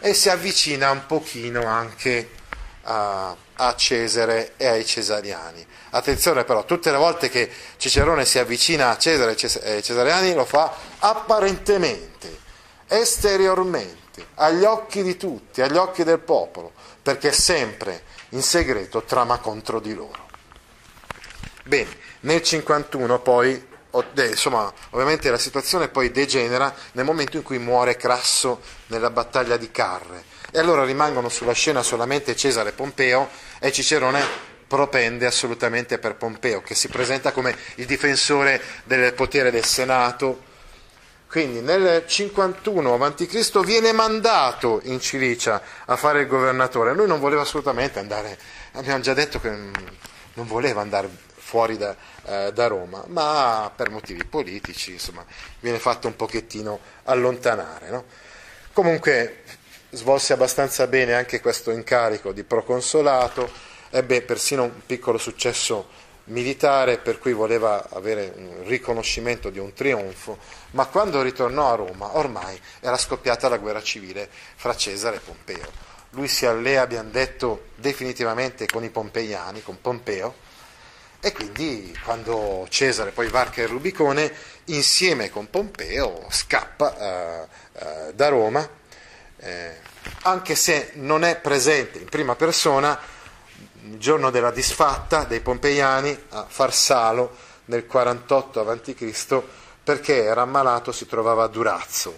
e 0.00 0.12
si 0.12 0.28
avvicina 0.28 0.90
un 0.90 1.06
pochino 1.06 1.64
anche 1.66 2.30
a 2.86 3.36
a 3.56 3.74
Cesare 3.74 4.52
e 4.56 4.66
ai 4.66 4.84
cesariani. 4.84 5.64
Attenzione 5.90 6.44
però, 6.44 6.64
tutte 6.64 6.90
le 6.90 6.96
volte 6.96 7.28
che 7.28 7.50
Cicerone 7.76 8.24
si 8.24 8.38
avvicina 8.38 8.90
a 8.90 8.98
Cesare 8.98 9.36
e 9.62 9.72
ai 9.72 9.82
cesariani 9.82 10.34
lo 10.34 10.44
fa 10.44 10.74
apparentemente, 10.98 12.40
esteriormente, 12.86 14.26
agli 14.34 14.64
occhi 14.64 15.02
di 15.02 15.16
tutti, 15.16 15.62
agli 15.62 15.76
occhi 15.76 16.04
del 16.04 16.18
popolo, 16.18 16.72
perché 17.02 17.32
sempre 17.32 18.02
in 18.30 18.42
segreto 18.42 19.02
trama 19.02 19.38
contro 19.38 19.80
di 19.80 19.94
loro. 19.94 20.24
Bene, 21.64 21.96
nel 22.20 22.42
51 22.42 23.20
poi, 23.20 23.74
insomma, 24.28 24.72
ovviamente 24.90 25.30
la 25.30 25.38
situazione 25.38 25.88
poi 25.88 26.10
degenera 26.10 26.74
nel 26.92 27.04
momento 27.04 27.36
in 27.36 27.42
cui 27.42 27.58
muore 27.58 27.96
Crasso 27.96 28.60
nella 28.86 29.10
battaglia 29.10 29.56
di 29.56 29.70
Carre 29.70 30.24
e 30.50 30.58
allora 30.58 30.84
rimangono 30.84 31.28
sulla 31.28 31.52
scena 31.52 31.82
solamente 31.82 32.36
Cesare 32.36 32.70
e 32.70 32.72
Pompeo 32.72 33.28
e 33.58 33.72
Cicerone 33.72 34.54
propende 34.66 35.26
assolutamente 35.26 35.98
per 35.98 36.16
Pompeo, 36.16 36.60
che 36.60 36.74
si 36.74 36.88
presenta 36.88 37.32
come 37.32 37.56
il 37.76 37.86
difensore 37.86 38.60
del 38.84 39.12
potere 39.14 39.50
del 39.50 39.64
Senato. 39.64 40.54
Quindi 41.28 41.60
nel 41.60 42.04
51 42.06 42.94
a.C. 42.94 43.60
viene 43.64 43.92
mandato 43.92 44.80
in 44.84 45.00
Cilicia 45.00 45.60
a 45.84 45.96
fare 45.96 46.22
il 46.22 46.26
governatore. 46.26 46.94
Lui 46.94 47.06
non 47.06 47.20
voleva 47.20 47.42
assolutamente 47.42 47.98
andare, 47.98 48.38
abbiamo 48.72 49.00
già 49.00 49.12
detto 49.12 49.40
che 49.40 49.50
non 49.50 50.46
voleva 50.46 50.80
andare 50.80 51.08
fuori 51.46 51.76
da, 51.76 51.94
eh, 52.24 52.52
da 52.52 52.66
Roma, 52.66 53.04
ma 53.06 53.70
per 53.74 53.90
motivi 53.90 54.24
politici 54.24 54.90
insomma, 54.90 55.24
viene 55.60 55.78
fatto 55.78 56.08
un 56.08 56.16
pochettino 56.16 56.80
allontanare. 57.04 57.88
No? 57.88 58.04
Comunque 58.72 59.44
svolse 59.90 60.32
abbastanza 60.32 60.88
bene 60.88 61.14
anche 61.14 61.40
questo 61.40 61.70
incarico 61.70 62.32
di 62.32 62.42
proconsolato, 62.42 63.48
ebbe 63.90 64.22
persino 64.22 64.64
un 64.64 64.72
piccolo 64.84 65.18
successo 65.18 65.86
militare 66.24 66.98
per 66.98 67.20
cui 67.20 67.32
voleva 67.32 67.88
avere 67.90 68.32
un 68.34 68.64
riconoscimento 68.64 69.48
di 69.48 69.60
un 69.60 69.72
trionfo, 69.72 70.38
ma 70.72 70.86
quando 70.86 71.22
ritornò 71.22 71.72
a 71.72 71.76
Roma 71.76 72.16
ormai 72.16 72.60
era 72.80 72.96
scoppiata 72.96 73.48
la 73.48 73.58
guerra 73.58 73.80
civile 73.80 74.28
fra 74.56 74.74
Cesare 74.74 75.16
e 75.16 75.20
Pompeo. 75.20 75.70
Lui 76.10 76.26
si 76.26 76.44
allea, 76.44 76.82
abbiamo 76.82 77.10
detto, 77.10 77.66
definitivamente 77.76 78.66
con 78.66 78.82
i 78.82 78.90
pompeiani, 78.90 79.62
con 79.62 79.80
Pompeo, 79.80 80.34
e 81.26 81.32
quindi 81.32 81.92
quando 82.04 82.68
Cesare 82.70 83.10
poi 83.10 83.28
varca 83.28 83.60
il 83.60 83.66
Rubicone, 83.66 84.32
insieme 84.66 85.28
con 85.28 85.50
Pompeo 85.50 86.26
scappa 86.30 87.48
uh, 87.74 87.82
uh, 87.84 88.12
da 88.12 88.28
Roma 88.28 88.68
eh, 89.38 89.76
anche 90.22 90.54
se 90.54 90.92
non 90.94 91.24
è 91.24 91.36
presente 91.36 91.98
in 91.98 92.08
prima 92.08 92.36
persona, 92.36 92.96
il 93.82 93.98
giorno 93.98 94.30
della 94.30 94.52
disfatta 94.52 95.24
dei 95.24 95.40
Pompeiani 95.40 96.16
a 96.30 96.46
Farsalo 96.48 97.36
nel 97.64 97.86
48 97.86 98.68
a.C., 98.68 99.42
perché 99.82 100.22
era 100.22 100.42
ammalato, 100.42 100.92
si 100.92 101.06
trovava 101.06 101.42
a 101.42 101.48
Durazzo. 101.48 102.16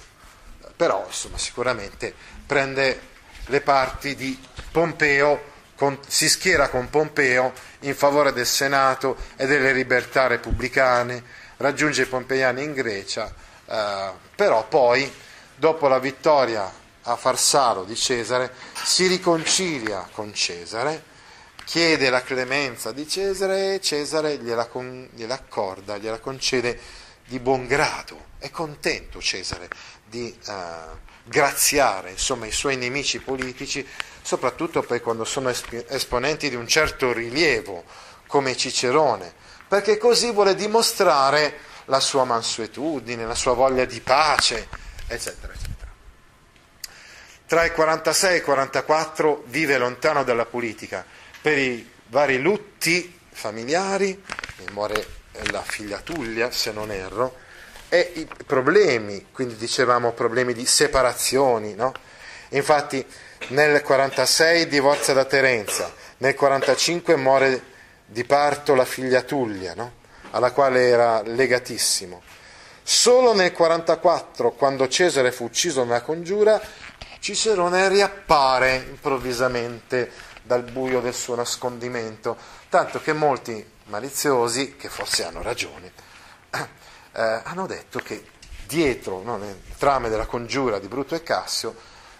Però, 0.77 1.05
insomma, 1.07 1.39
sicuramente 1.39 2.15
prende 2.47 3.01
le 3.47 3.61
parti 3.63 4.15
di 4.15 4.39
Pompeo 4.71 5.57
con, 5.79 5.97
si 6.09 6.29
schiera 6.29 6.69
con 6.71 6.91
Pompeo 6.91 7.53
in 7.81 7.95
favore 7.95 8.33
del 8.33 8.47
Senato 8.47 9.17
e 9.37 9.47
delle 9.47 9.73
libertà 9.73 10.27
repubblicane, 10.27 11.23
raggiunge 11.59 12.03
i 12.03 12.07
pompeiani 12.07 12.65
in 12.65 12.73
Grecia, 12.73 13.33
eh, 13.65 14.11
però 14.35 14.67
poi, 14.67 15.11
dopo 15.55 15.87
la 15.87 16.01
vittoria 16.01 16.69
a 17.03 17.15
Farsalo 17.15 17.85
di 17.85 17.95
Cesare, 17.95 18.53
si 18.83 19.07
riconcilia 19.07 20.09
con 20.11 20.35
Cesare, 20.35 21.01
chiede 21.65 22.11
la 22.11 22.23
clemenza 22.23 22.91
di 22.91 23.07
Cesare 23.07 23.75
e 23.75 23.81
Cesare 23.81 24.37
gliela, 24.39 24.67
con, 24.67 25.09
gliela 25.15 25.35
accorda, 25.35 25.97
gliela 25.97 26.19
concede 26.19 26.77
di 27.29 27.39
buon 27.39 27.67
grado. 27.67 28.27
È 28.39 28.51
contento 28.51 29.21
Cesare 29.21 29.69
di 30.05 30.35
eh, 30.47 30.53
graziare 31.25 32.13
insomma, 32.13 32.47
i 32.47 32.53
suoi 32.53 32.77
nemici 32.77 33.21
politici, 33.21 33.87
soprattutto 34.23 34.83
poi 34.83 35.01
quando 35.01 35.25
sono 35.25 35.51
esponenti 35.51 36.49
di 36.49 36.55
un 36.55 36.67
certo 36.67 37.13
rilievo, 37.13 37.85
come 38.27 38.57
Cicerone, 38.57 39.33
perché 39.69 39.99
così 39.99 40.33
vuole 40.33 40.55
dimostrare 40.55 41.61
la 41.87 42.01
sua 42.01 42.25
mansuetudine, 42.25 43.27
la 43.27 43.35
sua 43.35 43.55
voglia 43.55 43.85
di 43.85 44.01
pace, 44.01 44.69
eccetera, 45.07 45.53
eccetera. 45.53 45.77
Tra 47.47 47.65
il 47.65 47.73
46 47.73 48.33
e 48.33 48.37
il 48.37 48.43
44 48.43 49.45
vive 49.47 49.79
lontano 49.79 50.25
dalla 50.25 50.45
politica 50.45 51.05
per 51.41 51.59
i 51.59 51.91
vari 52.09 52.41
lutti 52.41 53.19
familiari, 53.31 54.23
muore 54.73 55.18
la 55.51 55.63
figlia 55.63 55.99
Tullia, 55.99 56.51
se 56.51 56.73
non 56.73 56.91
erro, 56.91 57.37
e 57.89 58.13
i 58.15 58.29
problemi, 58.47 59.29
quindi 59.33 59.57
dicevamo 59.57 60.13
problemi 60.13 60.53
di 60.53 60.67
separazioni, 60.67 61.75
no? 61.75 61.93
Infatti 62.51 63.05
nel 63.49 63.83
46 63.83 64.67
divorzia 64.67 65.15
da 65.15 65.25
Terenza, 65.25 65.93
nel 66.19 66.35
45 66.35 67.17
muore 67.17 67.63
di 68.05 68.25
parto 68.25 68.75
la 68.75 68.85
figlia 68.85 69.23
Tullia, 69.23 69.75
no? 69.75 69.93
alla 70.31 70.53
quale 70.53 70.89
era 70.89 71.23
legatissimo. 71.23 72.23
Solo 72.83 73.35
nel 73.35 73.53
44, 73.53 74.53
quando 74.53 74.89
Cesare 74.89 75.33
fu 75.33 75.45
ucciso 75.45 75.85
nella 75.85 76.03
congiura, 76.03 76.61
Cicerone 77.21 77.89
riappare 77.89 78.77
improvvisamente 78.89 80.11
dal 80.43 80.63
buio 80.63 81.01
del 81.01 81.15
suo 81.15 81.35
nascondimento, 81.35 82.37
tanto 82.71 83.01
che 83.01 83.13
molti 83.13 83.65
maliziosi, 83.89 84.77
che 84.77 84.89
forse 84.89 85.25
hanno 85.25 85.43
ragione, 85.43 85.93
eh, 86.51 87.41
hanno 87.43 87.67
detto 87.67 87.99
che 87.99 88.25
dietro, 88.67 89.23
no, 89.23 89.37
nel 89.37 89.61
trame 89.77 90.09
della 90.09 90.27
congiura 90.27 90.79
di 90.79 90.89
Bruto 90.89 91.15
e 91.15 91.23
Cassio, 91.23 91.75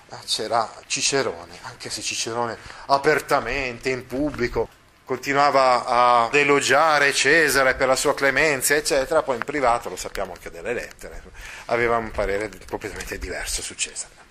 eh, 0.09 0.17
c'era 0.27 0.71
Cicerone, 0.87 1.59
anche 1.63 1.91
se 1.91 2.03
Cicerone 2.03 2.57
apertamente, 2.87 3.91
in 3.91 4.07
pubblico, 4.07 4.69
continuava 5.05 5.87
a 5.87 6.29
elogiare 6.33 7.15
Cesare 7.15 7.75
per 7.75 7.89
la 7.89 7.97
sua 7.97 8.15
clemenza, 8.15 8.75
eccetera, 8.75 9.23
poi 9.23 9.37
in 9.37 9.45
privato, 9.45 9.89
lo 9.89 9.97
sappiamo 9.97 10.33
anche 10.33 10.51
dalle 10.51 10.75
lettere, 10.75 11.23
aveva 11.67 11.97
un 11.97 12.11
parere 12.11 12.51
completamente 12.69 13.19
diverso 13.19 13.63
su 13.63 13.75
Cesare. 13.75 14.28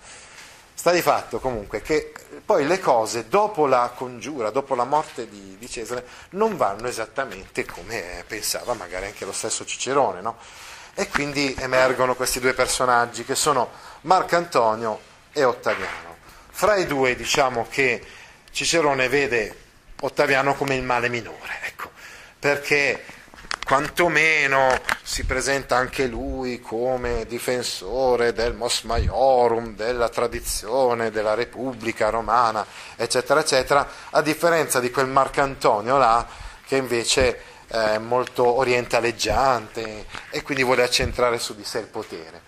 Sta 0.80 0.92
di 0.92 1.02
fatto 1.02 1.40
comunque 1.40 1.82
che 1.82 2.14
poi 2.46 2.68
le 2.68 2.80
cose 2.80 3.28
dopo 3.28 3.66
la 3.66 3.92
congiura, 3.96 4.52
dopo 4.52 4.76
la 4.76 4.84
morte 4.84 5.28
di, 5.28 5.58
di 5.58 5.68
Cesare, 5.68 6.06
non 6.30 6.56
vanno 6.56 6.88
esattamente 6.88 7.66
come 7.66 8.24
pensava 8.28 8.76
magari 8.76 9.08
anche 9.08 9.26
lo 9.26 9.32
stesso 9.32 9.66
Cicerone, 9.66 10.22
no? 10.22 10.38
E 10.94 11.08
quindi 11.08 11.56
emergono 11.58 12.14
questi 12.14 12.40
due 12.40 12.54
personaggi 12.54 13.26
che 13.26 13.34
sono 13.34 13.72
Marco 14.02 14.36
Antonio 14.36 15.00
e 15.32 15.44
Ottaviano. 15.44 16.16
Fra 16.52 16.76
i 16.76 16.86
due 16.86 17.16
diciamo 17.16 17.66
che 17.68 18.06
Cicerone 18.52 19.10
vede 19.10 19.58
Ottaviano 20.02 20.54
come 20.54 20.76
il 20.76 20.84
male 20.84 21.10
minore, 21.10 21.58
ecco, 21.64 21.90
perché 22.38 23.04
quantomeno 23.68 24.80
si 25.04 25.26
presenta 25.26 25.76
anche 25.76 26.08
lui 26.08 26.62
come 26.62 27.26
difensore 27.26 28.32
del 28.32 28.54
mos 28.56 28.84
maiorum, 28.84 29.76
della 29.76 30.08
tradizione, 30.08 31.12
della 31.12 31.34
Repubblica 31.34 32.08
romana, 32.08 32.65
eccetera, 32.96 33.41
eccetera, 33.41 33.86
a 34.12 34.22
differenza 34.22 34.80
di 34.80 34.89
quel 34.89 35.08
Marcantonio 35.08 35.98
là 35.98 36.26
che 36.65 36.78
invece 36.78 37.41
è 37.68 37.98
molto 37.98 38.46
orientaleggiante 38.46 40.06
e 40.30 40.41
quindi 40.44 40.63
vuole 40.63 40.84
accentrare 40.84 41.38
su 41.38 41.54
di 41.54 41.65
sé 41.65 41.80
il 41.80 41.88
potere. 41.88 42.41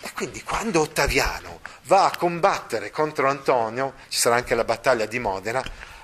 E 0.00 0.12
quindi 0.14 0.44
quando 0.44 0.82
Ottaviano 0.82 1.58
va 1.86 2.04
a 2.04 2.16
combattere 2.16 2.92
contro 2.92 3.28
Antonio, 3.28 3.94
ci 4.08 4.20
sarà 4.20 4.36
anche 4.36 4.54
la 4.54 4.62
battaglia 4.62 5.06
di 5.06 5.18
Modena, 5.18 5.60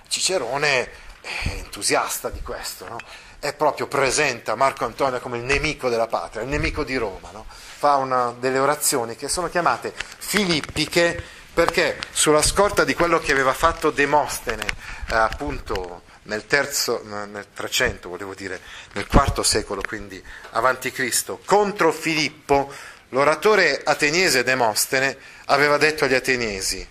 Cicerone 0.09 0.90
è 1.20 1.48
entusiasta 1.59 2.28
di 2.28 2.42
questo, 2.42 2.88
no? 2.88 2.96
È 3.40 3.53
proprio 3.55 3.87
presenta 3.87 4.55
Marco 4.55 4.85
Antonio 4.85 5.20
come 5.20 5.38
il 5.38 5.44
nemico 5.44 5.88
della 5.88 6.07
patria, 6.07 6.42
il 6.42 6.48
nemico 6.48 6.85
di 6.85 6.96
Roma, 6.96 7.31
no? 7.33 7.46
fa 7.48 7.96
una, 7.96 8.35
delle 8.38 8.59
orazioni 8.59 9.14
che 9.14 9.29
sono 9.29 9.48
chiamate 9.48 9.92
filippiche 10.18 11.22
perché 11.55 11.98
sulla 12.11 12.42
scorta 12.42 12.85
di 12.85 12.94
quello 12.94 13.18
che 13.18 13.33
aveva 13.33 13.53
fatto 13.53 13.90
Demostene 13.90 14.64
eh, 15.11 15.14
appunto 15.14 16.03
nel, 16.24 16.46
terzo, 16.46 17.03
nel 17.05 17.46
300, 17.53 18.09
volevo 18.09 18.35
dire, 18.35 18.61
nel 18.92 19.07
IV 19.11 19.40
secolo, 19.40 19.81
quindi 19.87 20.22
avanti 20.51 20.92
Cristo, 20.92 21.40
contro 21.44 21.90
Filippo, 21.90 22.72
l'oratore 23.11 23.81
ateniese 23.83 24.44
Demostene 24.44 25.16
aveva 25.46 25.79
detto 25.79 26.05
agli 26.05 26.14
ateniesi, 26.14 26.87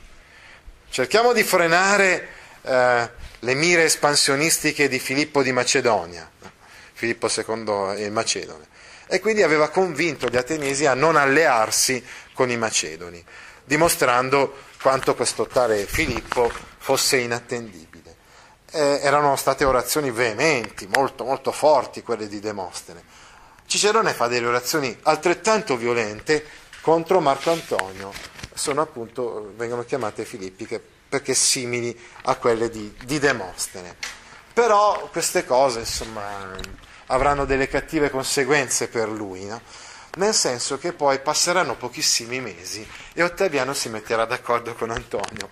cerchiamo 0.90 1.34
di 1.34 1.44
frenare 1.44 2.28
eh, 2.64 3.10
le 3.40 3.54
mire 3.54 3.84
espansionistiche 3.84 4.88
di 4.88 5.00
Filippo 5.00 5.44
di 5.44 5.52
Macedonia, 5.52 6.30
Filippo 6.98 7.28
II 7.28 8.02
il 8.02 8.12
Macedone, 8.12 8.66
e 9.06 9.20
quindi 9.20 9.44
aveva 9.44 9.70
convinto 9.70 10.28
gli 10.30 10.36
ateniesi 10.36 10.88
a 10.88 10.96
non 10.96 11.16
allearsi 11.16 12.04
con 12.34 12.50
i 12.50 12.58
macedoni, 12.58 13.24
dimostrando 13.64 14.56
quanto 14.82 15.14
questo 15.14 15.46
tale 15.46 15.86
Filippo 15.86 16.52
fosse 16.80 17.18
inattendibile. 17.18 18.16
Eh, 18.72 19.00
erano 19.04 19.36
state 19.36 19.64
orazioni 19.64 20.10
veementi, 20.10 20.88
molto, 20.96 21.24
molto 21.24 21.52
forti 21.52 22.02
quelle 22.02 22.28
di 22.28 22.40
Demostene. 22.40 23.04
Cicerone 23.68 24.14
fa 24.14 24.26
delle 24.26 24.48
orazioni 24.48 24.98
altrettanto 25.04 25.78
violente 25.78 26.44
contro 26.82 27.20
Marco 27.20 27.52
Antonio, 27.52 28.12
sono 28.56 28.82
appunto, 28.82 29.54
vengono 29.56 29.84
chiamate 29.84 30.26
filippiche 30.26 30.82
perché 31.08 31.36
simili 31.36 31.96
a 32.24 32.36
quelle 32.38 32.72
di, 32.72 32.92
di 33.06 33.20
Demostene. 33.20 33.96
Però 34.52 35.08
queste 35.12 35.46
cose, 35.46 35.80
insomma, 35.80 36.56
avranno 37.08 37.46
delle 37.46 37.67
cattive 37.67 38.10
conseguenze 38.10 38.88
per 38.88 39.10
lui, 39.10 39.46
no? 39.46 39.62
nel 40.17 40.34
senso 40.34 40.78
che 40.78 40.93
poi 40.93 41.20
passeranno 41.20 41.76
pochissimi 41.76 42.39
mesi 42.39 42.88
e 43.13 43.24
Ottaviano 43.24 43.74
si 43.74 43.89
metterà 43.89 44.26
d'accordo 44.26 44.74
con 44.74 44.89
Antonio. 44.89 45.50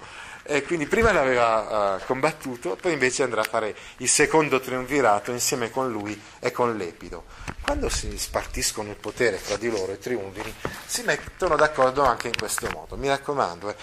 E 0.48 0.62
quindi 0.62 0.86
prima 0.86 1.12
l'aveva 1.12 1.96
uh, 1.96 2.06
combattuto, 2.06 2.78
poi 2.80 2.94
invece 2.94 3.24
andrà 3.24 3.42
a 3.42 3.46
fare 3.46 3.76
il 3.98 4.08
secondo 4.08 4.60
triunvirato 4.60 5.32
insieme 5.32 5.72
con 5.72 5.92
lui 5.92 6.20
e 6.38 6.52
con 6.52 6.78
Lepido. 6.78 7.24
Quando 7.62 7.90
si 7.90 8.16
spartiscono 8.16 8.92
il 8.92 8.96
potere 8.96 9.38
fra 9.38 9.58
di 9.58 9.72
loro 9.72 9.94
i 9.94 9.98
triunviri, 9.98 10.54
si 10.86 11.02
mettono 11.02 11.56
d'accordo 11.56 12.04
anche 12.04 12.28
in 12.28 12.36
questo 12.38 12.70
modo. 12.72 12.96
Mi 12.96 13.08
raccomando, 13.08 13.70
eh, 13.70 13.76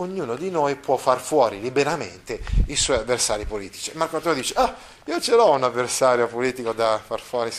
ognuno 0.00 0.36
di 0.36 0.50
noi 0.50 0.76
può 0.76 0.96
far 0.96 1.20
fuori 1.20 1.60
liberamente 1.60 2.40
i 2.66 2.76
suoi 2.76 2.96
avversari 2.96 3.44
politici. 3.44 3.90
Marco 3.94 4.16
Antonio 4.16 4.40
dice, 4.40 4.54
ah, 4.56 4.74
io 5.04 5.20
ce 5.20 5.34
l'ho 5.34 5.50
un 5.52 5.64
avversario 5.64 6.26
politico 6.26 6.72
da 6.72 7.00
far 7.04 7.20
fuori 7.20 7.50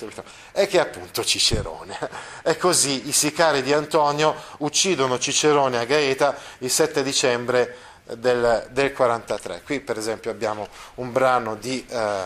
è 0.52 0.67
che 0.67 0.78
è 0.78 0.82
appunto 0.82 1.23
Cicerone. 1.23 1.97
E 2.43 2.58
così 2.58 3.08
i 3.08 3.12
sicari 3.12 3.62
di 3.62 3.73
Antonio 3.73 4.36
uccidono 4.60 5.19
Cicerone 5.19 5.78
a 5.78 5.86
Gaeta 5.86 6.36
il 6.60 6.69
7 6.69 7.04
dicembre 7.04 7.75
del, 8.15 8.67
del 8.71 8.93
43. 8.93 9.62
Qui 9.63 9.80
per 9.82 9.97
esempio 9.97 10.32
abbiamo 10.32 10.67
un 10.95 11.12
brano 11.12 11.56
di, 11.56 11.86
eh, 11.88 12.23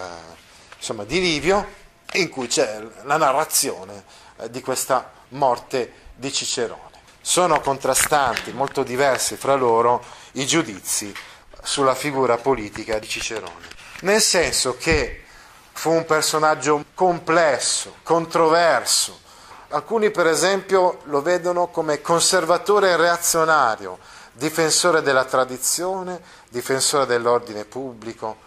insomma, 0.78 1.04
di 1.04 1.20
Livio 1.20 1.82
in 2.14 2.30
cui 2.30 2.48
c'è 2.48 2.82
la 3.04 3.18
narrazione 3.18 4.04
eh, 4.38 4.50
di 4.50 4.62
questa 4.62 5.12
morte 5.30 5.92
di 6.16 6.32
Cicerone. 6.32 6.93
Sono 7.26 7.62
contrastanti, 7.62 8.52
molto 8.52 8.84
diversi 8.84 9.38
fra 9.38 9.56
loro, 9.56 10.04
i 10.34 10.46
giudizi 10.46 11.16
sulla 11.64 11.96
figura 11.96 12.36
politica 12.36 13.00
di 13.00 13.08
Cicerone, 13.08 13.66
nel 14.02 14.20
senso 14.20 14.76
che 14.78 15.24
fu 15.72 15.92
un 15.92 16.04
personaggio 16.04 16.84
complesso, 16.94 17.96
controverso. 18.04 19.22
Alcuni 19.70 20.12
per 20.12 20.28
esempio 20.28 21.00
lo 21.06 21.22
vedono 21.22 21.68
come 21.68 22.02
conservatore 22.02 22.90
e 22.90 22.98
reazionario, 22.98 24.00
difensore 24.34 25.02
della 25.02 25.24
tradizione, 25.24 26.22
difensore 26.50 27.06
dell'ordine 27.06 27.64
pubblico. 27.64 28.40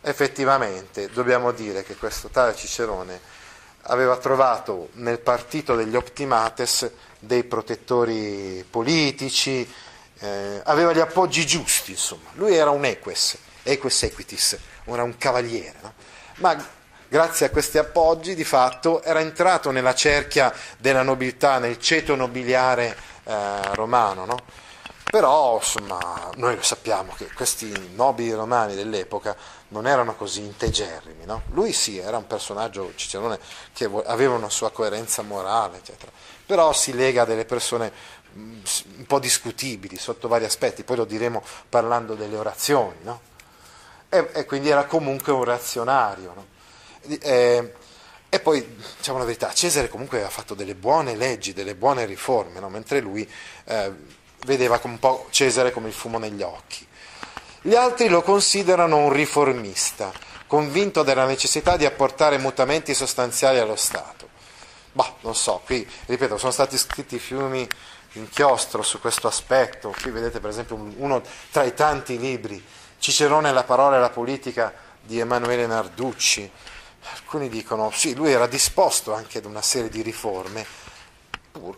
Effettivamente 0.00 1.08
dobbiamo 1.08 1.52
dire 1.52 1.84
che 1.84 1.94
questo 1.94 2.30
tale 2.30 2.56
Cicerone 2.56 3.20
aveva 3.86 4.16
trovato 4.16 4.88
nel 4.94 5.18
partito 5.18 5.74
degli 5.74 5.96
optimates 5.96 6.90
dei 7.18 7.44
protettori 7.44 8.64
politici, 8.68 9.68
eh, 10.18 10.60
aveva 10.64 10.92
gli 10.92 11.00
appoggi 11.00 11.46
giusti, 11.46 11.92
insomma, 11.92 12.30
lui 12.34 12.54
era 12.54 12.70
un 12.70 12.84
eques, 12.84 13.36
equus 13.62 14.02
equitis, 14.02 14.58
era 14.84 15.02
un 15.02 15.16
cavaliere, 15.16 15.74
no? 15.82 15.92
ma 16.36 16.56
grazie 17.08 17.46
a 17.46 17.50
questi 17.50 17.78
appoggi 17.78 18.34
di 18.34 18.44
fatto 18.44 19.02
era 19.02 19.20
entrato 19.20 19.70
nella 19.70 19.94
cerchia 19.94 20.52
della 20.78 21.02
nobiltà, 21.02 21.58
nel 21.58 21.78
ceto 21.78 22.14
nobiliare 22.14 22.96
eh, 23.24 23.74
romano. 23.74 24.24
No? 24.24 24.36
Però 25.10 25.58
insomma, 25.58 26.30
noi 26.36 26.56
lo 26.56 26.62
sappiamo 26.62 27.14
che 27.16 27.30
questi 27.32 27.92
nobili 27.94 28.32
romani 28.32 28.74
dell'epoca 28.74 29.36
non 29.74 29.88
erano 29.88 30.14
così 30.14 30.40
integerrimi. 30.40 31.24
No? 31.24 31.42
Lui 31.48 31.72
sì, 31.72 31.98
era 31.98 32.16
un 32.16 32.28
personaggio, 32.28 32.92
Cicerone, 32.94 33.40
che 33.72 33.90
aveva 34.06 34.34
una 34.34 34.48
sua 34.48 34.70
coerenza 34.70 35.22
morale, 35.22 35.78
eccetera. 35.78 36.12
però 36.46 36.72
si 36.72 36.94
lega 36.94 37.22
a 37.22 37.24
delle 37.24 37.44
persone 37.44 38.22
un 38.34 39.06
po' 39.06 39.18
discutibili 39.18 39.96
sotto 39.96 40.28
vari 40.28 40.44
aspetti, 40.44 40.82
poi 40.84 40.96
lo 40.96 41.04
diremo 41.04 41.42
parlando 41.68 42.14
delle 42.14 42.36
orazioni, 42.36 42.96
no? 43.02 43.20
e, 44.08 44.28
e, 44.32 44.44
quindi 44.44 44.68
era 44.68 44.84
comunque 44.86 45.32
un 45.32 45.42
reazionario. 45.42 46.32
No? 46.34 46.46
E, 47.20 47.74
e, 48.28 48.40
poi, 48.40 48.76
diciamo 48.96 49.18
la 49.18 49.24
verità, 49.24 49.52
Cesare 49.52 49.88
comunque 49.88 50.18
aveva 50.18 50.32
fatto 50.32 50.54
delle 50.54 50.74
buone 50.76 51.16
leggi, 51.16 51.52
delle 51.52 51.74
buone 51.74 52.04
riforme, 52.04 52.60
mentre 52.68 53.00
lui... 53.00 53.28
Eh, 53.64 54.22
vedeva 54.44 54.78
un 54.82 54.98
po' 54.98 55.26
Cesare 55.30 55.72
come 55.72 55.88
il 55.88 55.94
fumo 55.94 56.18
negli 56.18 56.42
occhi. 56.42 56.86
Gli 57.66 57.74
altri 57.74 58.08
lo 58.08 58.20
considerano 58.20 58.98
un 58.98 59.10
riformista, 59.10 60.12
convinto 60.46 61.02
della 61.02 61.24
necessità 61.24 61.78
di 61.78 61.86
apportare 61.86 62.36
mutamenti 62.36 62.92
sostanziali 62.92 63.58
allo 63.58 63.74
Stato. 63.74 64.28
Bah, 64.92 65.14
non 65.22 65.34
so, 65.34 65.62
qui, 65.64 65.88
ripeto, 66.04 66.36
sono 66.36 66.52
stati 66.52 66.76
scritti 66.76 67.18
fiumi 67.18 67.66
inchiostro 68.12 68.82
su 68.82 69.00
questo 69.00 69.28
aspetto. 69.28 69.94
Qui 69.98 70.10
vedete 70.10 70.40
per 70.40 70.50
esempio 70.50 70.76
uno 70.76 71.22
tra 71.50 71.64
i 71.64 71.72
tanti 71.72 72.18
libri, 72.18 72.62
Cicerone 72.98 73.50
la 73.50 73.64
parola 73.64 73.96
e 73.96 74.00
la 74.00 74.10
politica 74.10 74.70
di 75.00 75.18
Emanuele 75.18 75.66
Narducci. 75.66 76.50
Alcuni 77.14 77.48
dicono 77.48 77.90
sì, 77.94 78.14
lui 78.14 78.30
era 78.30 78.46
disposto 78.46 79.14
anche 79.14 79.38
ad 79.38 79.46
una 79.46 79.62
serie 79.62 79.88
di 79.88 80.02
riforme, 80.02 80.66
pur 81.50 81.74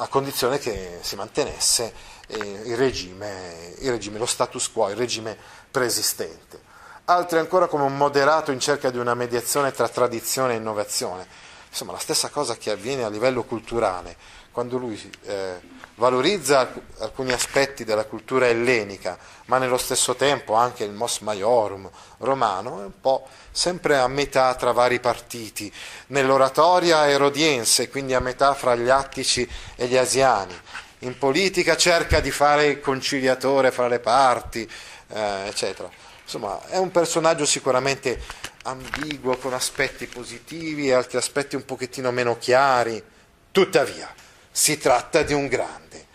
a 0.00 0.06
condizione 0.08 0.58
che 0.58 1.00
si 1.02 1.16
mantenesse 1.16 2.16
il, 2.28 2.76
regime, 2.76 3.74
il 3.78 3.90
regime, 3.90 4.18
lo 4.18 4.26
status 4.26 4.70
quo, 4.70 4.88
il 4.90 4.96
regime 4.96 5.36
preesistente. 5.70 6.60
Altri 7.04 7.38
ancora 7.38 7.68
come 7.68 7.84
un 7.84 7.96
moderato 7.96 8.52
in 8.52 8.60
cerca 8.60 8.90
di 8.90 8.98
una 8.98 9.14
mediazione 9.14 9.72
tra 9.72 9.88
tradizione 9.88 10.54
e 10.54 10.56
innovazione. 10.56 11.26
Insomma, 11.68 11.92
la 11.92 11.98
stessa 11.98 12.28
cosa 12.28 12.56
che 12.56 12.70
avviene 12.70 13.04
a 13.04 13.08
livello 13.08 13.44
culturale, 13.44 14.16
quando 14.52 14.78
lui 14.78 15.12
eh, 15.22 15.60
valorizza 15.94 16.72
alcuni 16.98 17.32
aspetti 17.32 17.84
della 17.84 18.04
cultura 18.04 18.48
ellenica, 18.48 19.18
ma 19.46 19.58
nello 19.58 19.78
stesso 19.78 20.14
tempo 20.14 20.54
anche 20.54 20.84
il 20.84 20.92
mos 20.92 21.20
maiorum 21.20 21.88
romano, 22.18 22.80
è 22.80 22.84
un 22.84 23.00
po' 23.00 23.26
sempre 23.50 23.98
a 23.98 24.08
metà 24.08 24.54
tra 24.54 24.72
vari 24.72 25.00
partiti, 25.00 25.72
nell'oratoria 26.08 27.08
erodiense, 27.08 27.88
quindi 27.88 28.14
a 28.14 28.20
metà 28.20 28.54
fra 28.54 28.74
gli 28.74 28.88
attici 28.88 29.48
e 29.76 29.86
gli 29.86 29.96
asiani. 29.96 30.56
In 31.00 31.16
politica 31.16 31.76
cerca 31.76 32.20
di 32.20 32.30
fare 32.30 32.66
il 32.66 32.80
conciliatore 32.80 33.70
fra 33.70 33.86
le 33.86 34.00
parti, 34.00 34.68
eh, 35.08 35.46
eccetera. 35.46 35.88
Insomma, 36.22 36.60
è 36.66 36.76
un 36.76 36.90
personaggio 36.90 37.46
sicuramente 37.46 38.20
ambiguo, 38.64 39.36
con 39.36 39.54
aspetti 39.54 40.06
positivi 40.06 40.88
e 40.88 40.92
altri 40.92 41.16
aspetti 41.16 41.56
un 41.56 41.64
pochettino 41.64 42.10
meno 42.10 42.36
chiari. 42.36 43.02
Tuttavia, 43.50 44.12
si 44.50 44.76
tratta 44.76 45.22
di 45.22 45.32
un 45.32 45.46
grande, 45.46 46.06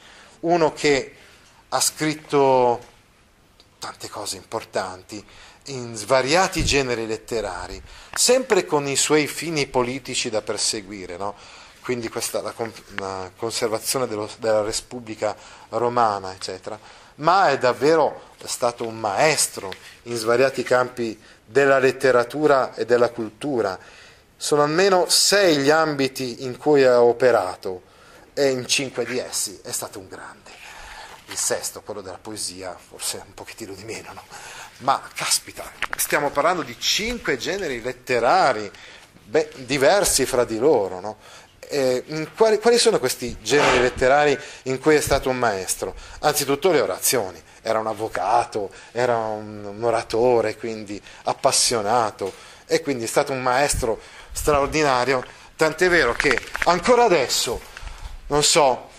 uno 0.42 0.74
che 0.74 1.16
ha 1.70 1.80
scritto 1.80 2.92
tante 3.80 4.10
cose 4.10 4.36
importanti 4.36 5.26
in 5.68 5.96
svariati 5.96 6.64
generi 6.64 7.08
letterari, 7.08 7.82
sempre 8.14 8.66
con 8.66 8.88
i 8.88 8.96
suoi 8.96 9.28
fini 9.28 9.66
politici 9.68 10.30
da 10.30 10.42
perseguire, 10.42 11.18
no? 11.18 11.36
Quindi 11.84 12.08
questa, 12.08 12.42
la, 12.42 12.54
la 12.98 13.30
conservazione 13.36 14.08
dello, 14.08 14.30
della 14.40 14.64
Repubblica 14.64 15.36
romana, 15.70 16.34
eccetera, 16.34 16.80
ma 17.16 17.50
è 17.50 17.58
davvero 17.58 18.32
stato 18.46 18.88
un 18.88 18.98
maestro 18.98 19.72
in 20.04 20.16
svariati 20.16 20.64
campi 20.64 21.22
della 21.46 21.80
letteratura 21.80 22.74
e 22.74 22.86
della 22.86 23.10
cultura. 23.10 23.78
Sono 24.36 24.64
almeno 24.64 25.08
sei 25.10 25.58
gli 25.58 25.70
ambiti 25.70 26.44
in 26.44 26.58
cui 26.58 26.84
ha 26.84 27.02
operato 27.02 27.84
e 28.34 28.50
in 28.50 28.66
cinque 28.66 29.06
di 29.06 29.20
essi 29.20 29.60
è 29.62 29.72
stato 29.72 30.00
un 30.00 30.08
grande. 30.08 30.52
Il 31.28 31.38
sesto, 31.38 31.82
quello 31.82 32.02
della 32.02 32.18
poesia, 32.20 32.76
forse 32.78 33.22
un 33.26 33.34
pochettino 33.34 33.74
di 33.74 33.84
meno, 33.84 34.14
no? 34.14 34.24
Ma 34.80 35.02
caspita, 35.14 35.70
stiamo 35.98 36.30
parlando 36.32 36.64
di 36.64 36.78
cinque 36.80 37.38
generi 37.38 37.82
letterari 37.82 38.70
beh, 39.24 39.52
diversi 39.66 40.26
fra 40.26 40.44
di 40.44 40.58
loro, 40.58 41.00
no? 41.00 41.18
Quali, 42.36 42.60
quali, 42.60 42.78
sono 42.78 43.00
questi 43.00 43.38
generi 43.42 43.80
letterari 43.80 44.38
in 44.64 44.80
cui 44.80 44.96
è 44.96 45.02
stato 45.02 45.30
un 45.30 45.38
maestro? 45.38 45.96
Anzitutto 46.20 46.72
le 46.72 46.82
orazioni, 46.82 47.42
era 47.62 47.80
un 47.80 47.88
avvocato, 47.88 48.70
era 48.92 49.18
un, 49.18 49.64
un 49.66 49.84
oratore, 49.84 50.58
quindi 50.58 51.02
appassionato. 51.24 52.34
E 52.66 52.82
quindi 52.82 53.04
è 53.04 53.08
stato 53.08 53.32
un 53.32 53.42
maestro 53.42 54.00
straordinario, 54.32 55.24
tant'è 55.56 55.90
vero 55.90 56.14
che 56.14 56.40
ancora 56.66 57.04
adesso 57.04 57.72
non 58.28 58.44
so, 58.44 58.90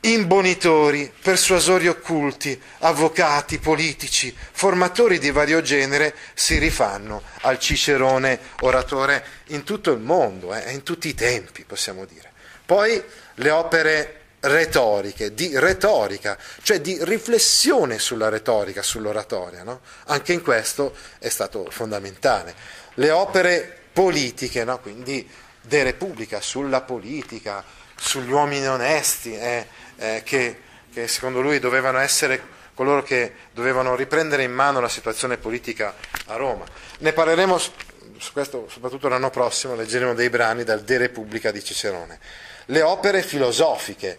imbonitori, 0.00 1.12
persuasori 1.20 1.88
occulti, 1.88 2.60
avvocati, 2.78 3.58
politici, 3.58 4.34
formatori 4.52 5.18
di 5.18 5.30
vario 5.30 5.60
genere 5.60 6.14
si 6.34 6.58
rifanno 6.58 7.22
al 7.42 7.58
Cicerone 7.58 8.38
oratore 8.60 9.24
in 9.46 9.64
tutto 9.64 9.90
il 9.90 10.00
mondo, 10.00 10.54
eh, 10.54 10.72
in 10.72 10.82
tutti 10.82 11.08
i 11.08 11.14
tempi, 11.14 11.64
possiamo 11.64 12.04
dire. 12.04 12.30
Poi 12.64 13.02
le 13.34 13.50
opere 13.50 14.18
retoriche, 14.40 15.34
di 15.34 15.58
retorica, 15.58 16.38
cioè 16.62 16.80
di 16.80 16.96
riflessione 17.00 17.98
sulla 17.98 18.28
retorica, 18.28 18.82
sull'oratoria, 18.82 19.64
no? 19.64 19.80
anche 20.06 20.32
in 20.32 20.42
questo 20.42 20.94
è 21.18 21.28
stato 21.28 21.66
fondamentale. 21.70 22.54
Le 22.94 23.10
opere 23.10 23.76
politiche, 23.92 24.64
no? 24.64 24.78
quindi 24.78 25.28
De 25.60 25.82
Repubblica, 25.82 26.40
sulla 26.40 26.82
politica, 26.82 27.64
sugli 27.96 28.30
uomini 28.30 28.66
onesti, 28.66 29.34
eh, 29.34 29.66
eh, 29.98 30.22
che, 30.24 30.60
che 30.92 31.06
secondo 31.08 31.40
lui 31.40 31.58
dovevano 31.58 31.98
essere 31.98 32.56
coloro 32.74 33.02
che 33.02 33.34
dovevano 33.52 33.96
riprendere 33.96 34.44
in 34.44 34.52
mano 34.52 34.80
la 34.80 34.88
situazione 34.88 35.36
politica 35.36 35.94
a 36.26 36.36
Roma. 36.36 36.64
Ne 36.98 37.12
parleremo 37.12 37.58
su 37.58 38.32
questo 38.32 38.68
soprattutto 38.68 39.08
l'anno 39.08 39.30
prossimo, 39.30 39.74
leggeremo 39.74 40.14
dei 40.14 40.30
brani 40.30 40.64
dal 40.64 40.82
De 40.82 40.96
Repubblica 40.96 41.50
di 41.50 41.62
Cicerone. 41.62 42.18
Le 42.66 42.82
opere 42.82 43.22
filosofiche 43.22 44.18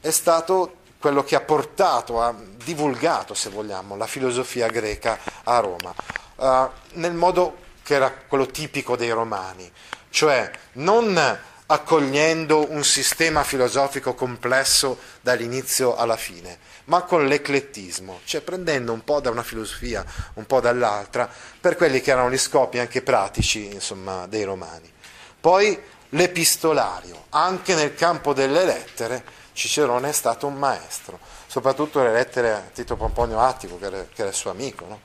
è 0.00 0.10
stato 0.10 0.76
quello 0.98 1.22
che 1.22 1.36
ha 1.36 1.40
portato, 1.40 2.20
ha 2.20 2.34
divulgato, 2.64 3.34
se 3.34 3.50
vogliamo, 3.50 3.96
la 3.96 4.06
filosofia 4.06 4.68
greca 4.68 5.18
a 5.44 5.58
Roma, 5.58 5.94
uh, 6.36 6.70
nel 6.94 7.12
modo 7.12 7.58
che 7.82 7.94
era 7.94 8.10
quello 8.10 8.46
tipico 8.46 8.96
dei 8.96 9.10
romani, 9.10 9.70
cioè 10.08 10.50
non 10.72 11.38
accogliendo 11.66 12.70
un 12.70 12.84
sistema 12.84 13.42
filosofico 13.42 14.14
complesso 14.14 14.98
dall'inizio 15.20 15.96
alla 15.96 16.16
fine, 16.16 16.58
ma 16.84 17.02
con 17.02 17.26
l'eclettismo, 17.26 18.20
cioè 18.24 18.42
prendendo 18.42 18.92
un 18.92 19.02
po' 19.02 19.20
da 19.20 19.30
una 19.30 19.42
filosofia, 19.42 20.04
un 20.34 20.44
po' 20.46 20.60
dall'altra, 20.60 21.28
per 21.60 21.76
quelli 21.76 22.00
che 22.00 22.10
erano 22.10 22.30
gli 22.30 22.38
scopi 22.38 22.78
anche 22.78 23.02
pratici 23.02 23.72
insomma, 23.72 24.26
dei 24.26 24.44
romani. 24.44 24.92
Poi 25.40 25.78
l'epistolario, 26.10 27.24
anche 27.30 27.74
nel 27.74 27.94
campo 27.94 28.34
delle 28.34 28.64
lettere, 28.64 29.42
Cicerone 29.54 30.08
è 30.08 30.12
stato 30.12 30.46
un 30.46 30.54
maestro, 30.54 31.18
soprattutto 31.46 32.02
le 32.02 32.12
lettere 32.12 32.52
a 32.52 32.62
Tito 32.72 32.96
Pomponio 32.96 33.40
Attico, 33.40 33.78
che 33.78 33.86
era, 33.86 34.06
che 34.12 34.22
era 34.22 34.32
suo 34.32 34.50
amico. 34.50 34.84
No? 34.86 35.00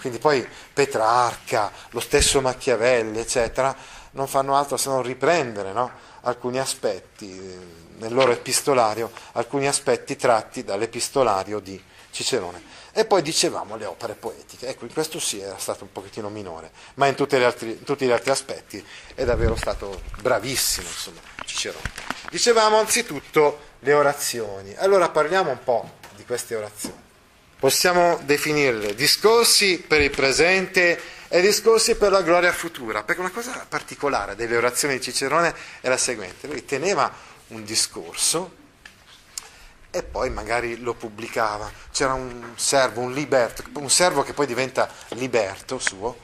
Quindi 0.00 0.18
poi 0.18 0.46
Petrarca, 0.72 1.70
lo 1.90 2.00
stesso 2.00 2.40
Machiavelli, 2.40 3.20
eccetera, 3.20 3.74
non 4.12 4.26
fanno 4.26 4.56
altro 4.56 4.76
se 4.76 4.88
non 4.88 5.02
riprendere 5.02 5.72
no? 5.72 5.90
alcuni 6.22 6.58
aspetti 6.58 7.80
nel 7.98 8.12
loro 8.12 8.32
epistolario, 8.32 9.10
alcuni 9.32 9.68
aspetti 9.68 10.16
tratti 10.16 10.64
dall'epistolario 10.64 11.60
di 11.60 11.80
Cicerone. 12.10 12.80
E 12.92 13.06
poi 13.06 13.22
dicevamo 13.22 13.76
le 13.76 13.86
opere 13.86 14.14
poetiche, 14.14 14.66
ecco, 14.68 14.84
in 14.84 14.92
questo 14.92 15.18
sì 15.18 15.40
era 15.40 15.56
stato 15.56 15.84
un 15.84 15.92
pochettino 15.92 16.28
minore, 16.28 16.70
ma 16.94 17.06
in, 17.06 17.16
altri, 17.42 17.70
in 17.70 17.84
tutti 17.84 18.04
gli 18.04 18.10
altri 18.10 18.30
aspetti 18.30 18.84
è 19.14 19.24
davvero 19.24 19.56
stato 19.56 20.02
bravissimo, 20.20 20.86
insomma, 20.86 21.20
Cicerone. 21.46 21.90
Dicevamo 22.28 22.76
anzitutto 22.76 23.70
le 23.78 23.92
orazioni, 23.94 24.74
allora 24.76 25.08
parliamo 25.08 25.50
un 25.50 25.64
po' 25.64 25.90
di 26.14 26.24
queste 26.24 26.54
orazioni. 26.54 27.00
Possiamo 27.58 28.20
definirle 28.24 28.94
discorsi 28.94 29.78
per 29.78 30.00
il 30.02 30.10
presente 30.10 31.00
e 31.34 31.40
discorsi 31.40 31.94
per 31.94 32.10
la 32.10 32.20
gloria 32.20 32.52
futura, 32.52 33.04
perché 33.04 33.22
una 33.22 33.30
cosa 33.30 33.64
particolare 33.66 34.36
delle 34.36 34.54
orazioni 34.54 34.98
di 34.98 35.00
Cicerone 35.00 35.54
è 35.80 35.88
la 35.88 35.96
seguente, 35.96 36.46
lui 36.46 36.62
teneva 36.66 37.10
un 37.48 37.64
discorso 37.64 38.52
e 39.88 40.02
poi 40.02 40.28
magari 40.28 40.78
lo 40.80 40.92
pubblicava. 40.92 41.72
C'era 41.90 42.12
un 42.12 42.52
servo, 42.56 43.00
un 43.00 43.14
liberto, 43.14 43.64
un 43.80 43.88
servo 43.88 44.22
che 44.22 44.34
poi 44.34 44.44
diventa 44.44 44.90
liberto 45.12 45.78
suo, 45.78 46.18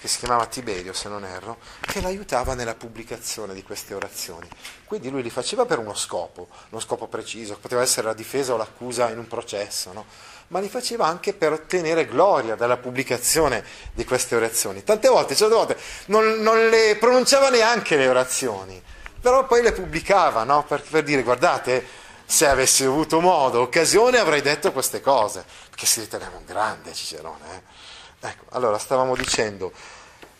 che 0.00 0.08
si 0.08 0.18
chiamava 0.18 0.46
Tiberio 0.46 0.92
se 0.92 1.08
non 1.08 1.24
erro, 1.24 1.58
che 1.80 2.00
l'aiutava 2.00 2.54
nella 2.54 2.74
pubblicazione 2.74 3.54
di 3.54 3.62
queste 3.62 3.94
orazioni. 3.94 4.48
Quindi 4.84 5.08
lui 5.08 5.22
li 5.22 5.30
faceva 5.30 5.66
per 5.66 5.78
uno 5.78 5.94
scopo, 5.94 6.48
uno 6.70 6.80
scopo 6.80 7.06
preciso, 7.06 7.58
poteva 7.58 7.82
essere 7.82 8.08
la 8.08 8.14
difesa 8.14 8.54
o 8.54 8.56
l'accusa 8.56 9.08
in 9.08 9.18
un 9.18 9.28
processo, 9.28 9.92
no? 9.92 10.04
Ma 10.48 10.60
li 10.60 10.68
faceva 10.68 11.06
anche 11.06 11.34
per 11.34 11.52
ottenere 11.52 12.06
gloria 12.06 12.54
dalla 12.54 12.76
pubblicazione 12.76 13.64
di 13.92 14.04
queste 14.04 14.34
orazioni. 14.34 14.82
Tante 14.82 15.08
volte, 15.08 15.34
certe 15.34 15.54
volte, 15.54 15.76
non, 16.06 16.40
non 16.40 16.68
le 16.68 16.96
pronunciava 16.98 17.50
neanche 17.50 17.96
le 17.96 18.08
orazioni, 18.08 18.82
però 19.20 19.46
poi 19.46 19.62
le 19.62 19.72
pubblicava 19.72 20.44
no? 20.44 20.64
per, 20.64 20.82
per 20.82 21.02
dire 21.02 21.22
guardate 21.22 22.06
se 22.24 22.46
avessi 22.46 22.84
avuto 22.84 23.20
modo, 23.20 23.62
occasione, 23.62 24.18
avrei 24.18 24.42
detto 24.42 24.70
queste 24.70 25.00
cose, 25.00 25.44
perché 25.70 25.86
si 25.86 26.00
riteneva 26.00 26.36
un 26.36 26.44
grande 26.44 26.92
Cicerone. 26.92 27.44
Eh? 27.54 28.28
Ecco, 28.28 28.44
allora, 28.50 28.76
stavamo 28.76 29.16
dicendo, 29.16 29.72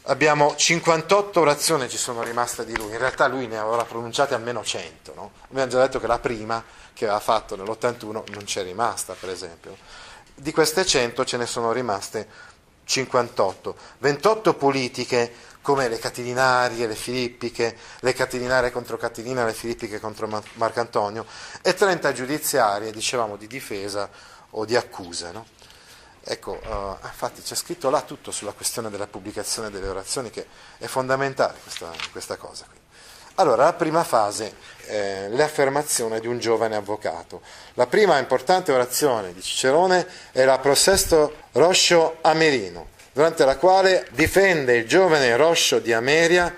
abbiamo 0.03 0.55
58 0.57 1.41
orazioni 1.41 1.89
ci 1.89 1.97
sono 1.97 2.23
rimaste 2.23 2.65
di 2.65 2.77
lui, 2.77 2.93
in 2.93 2.99
realtà 2.99 3.27
lui 3.27 3.47
ne 3.47 3.59
avrà 3.59 3.85
pronunciate 3.85 4.35
almeno 4.35 4.65
100, 4.65 5.15
no? 5.15 5.33
Abbiamo 5.51 5.71
già 5.71 5.81
detto 5.81 6.01
che 6.01 6.07
la 6.07 6.19
prima, 6.19 6.65
che 6.95 7.05
aveva 7.05 7.21
fatto 7.21 7.57
nell'81, 7.57 8.11
non 8.11 8.45
c'è 8.45 8.63
rimasta, 8.63 9.15
per 9.19 9.31
esempio. 9.31 9.77
Di 10.35 10.53
queste 10.53 10.87
100 10.87 11.25
ce 11.25 11.37
ne 11.37 11.47
sono 11.47 11.73
rimaste 11.73 12.29
58, 12.85 13.77
28 13.99 14.55
politiche, 14.55 15.33
come 15.61 15.89
le 15.89 15.99
catilinarie, 15.99 16.87
le 16.87 16.95
filippiche, 16.95 17.77
le 18.01 18.15
catilinarie 18.15 18.71
contro 18.71 18.97
Catilina, 18.97 19.45
le 19.45 19.53
filippiche 19.53 20.01
contro 20.01 20.27
Marcantonio, 20.55 21.27
e 21.61 21.75
30 21.75 22.13
giudiziarie, 22.13 22.91
dicevamo, 22.91 23.37
di 23.37 23.47
difesa 23.47 24.09
o 24.51 24.65
di 24.65 24.77
accuse. 24.77 25.31
No? 25.31 25.45
Ecco, 26.31 26.61
uh, 26.63 27.07
infatti 27.07 27.41
c'è 27.41 27.55
scritto 27.55 27.89
là 27.89 28.03
tutto 28.03 28.31
sulla 28.31 28.53
questione 28.53 28.91
della 28.91 29.07
pubblicazione 29.07 29.71
delle 29.71 29.89
orazioni, 29.89 30.29
che 30.29 30.47
è 30.77 30.85
fondamentale 30.85 31.57
questa, 31.63 31.91
questa 32.13 32.37
cosa 32.37 32.67
qui. 32.69 32.79
Allora, 33.37 33.65
la 33.65 33.73
prima 33.73 34.05
fase, 34.05 34.53
eh, 34.89 35.29
l'affermazione 35.31 36.21
di 36.21 36.27
un 36.27 36.39
giovane 36.39 36.77
avvocato. 36.77 37.41
La 37.75 37.87
prima 37.87 38.19
importante 38.19 38.73
orazione 38.73 39.33
di 39.33 39.41
Cicerone 39.41 40.07
è 40.33 40.45
la 40.45 40.59
Prosesto 40.59 41.45
Roscio 41.53 42.19
Amerino 42.21 42.89
durante 43.13 43.47
la 43.47 43.57
quale 43.57 44.07
difende 44.11 44.77
il 44.77 44.87
giovane 44.87 45.35
Roscio 45.35 45.79
di 45.79 45.95
Ameria, 45.95 46.55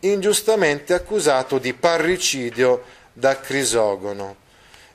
ingiustamente 0.00 0.94
accusato 0.94 1.58
di 1.58 1.74
parricidio 1.74 2.84
da 3.12 3.38
Crisogono. 3.38 4.36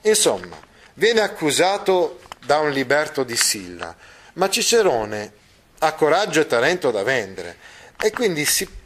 Insomma, 0.02 0.58
viene 0.96 1.22
accusato 1.22 2.22
da 2.44 2.58
un 2.58 2.72
liberto 2.72 3.24
di 3.24 3.36
Silla, 3.36 3.96
ma 4.36 4.50
Cicerone 4.50 5.32
ha 5.80 5.94
coraggio 5.94 6.40
e 6.40 6.48
talento 6.48 6.92
da 6.92 7.04
vendere. 7.04 7.58
E 7.98 8.12
quindi 8.12 8.46
si 8.46 8.68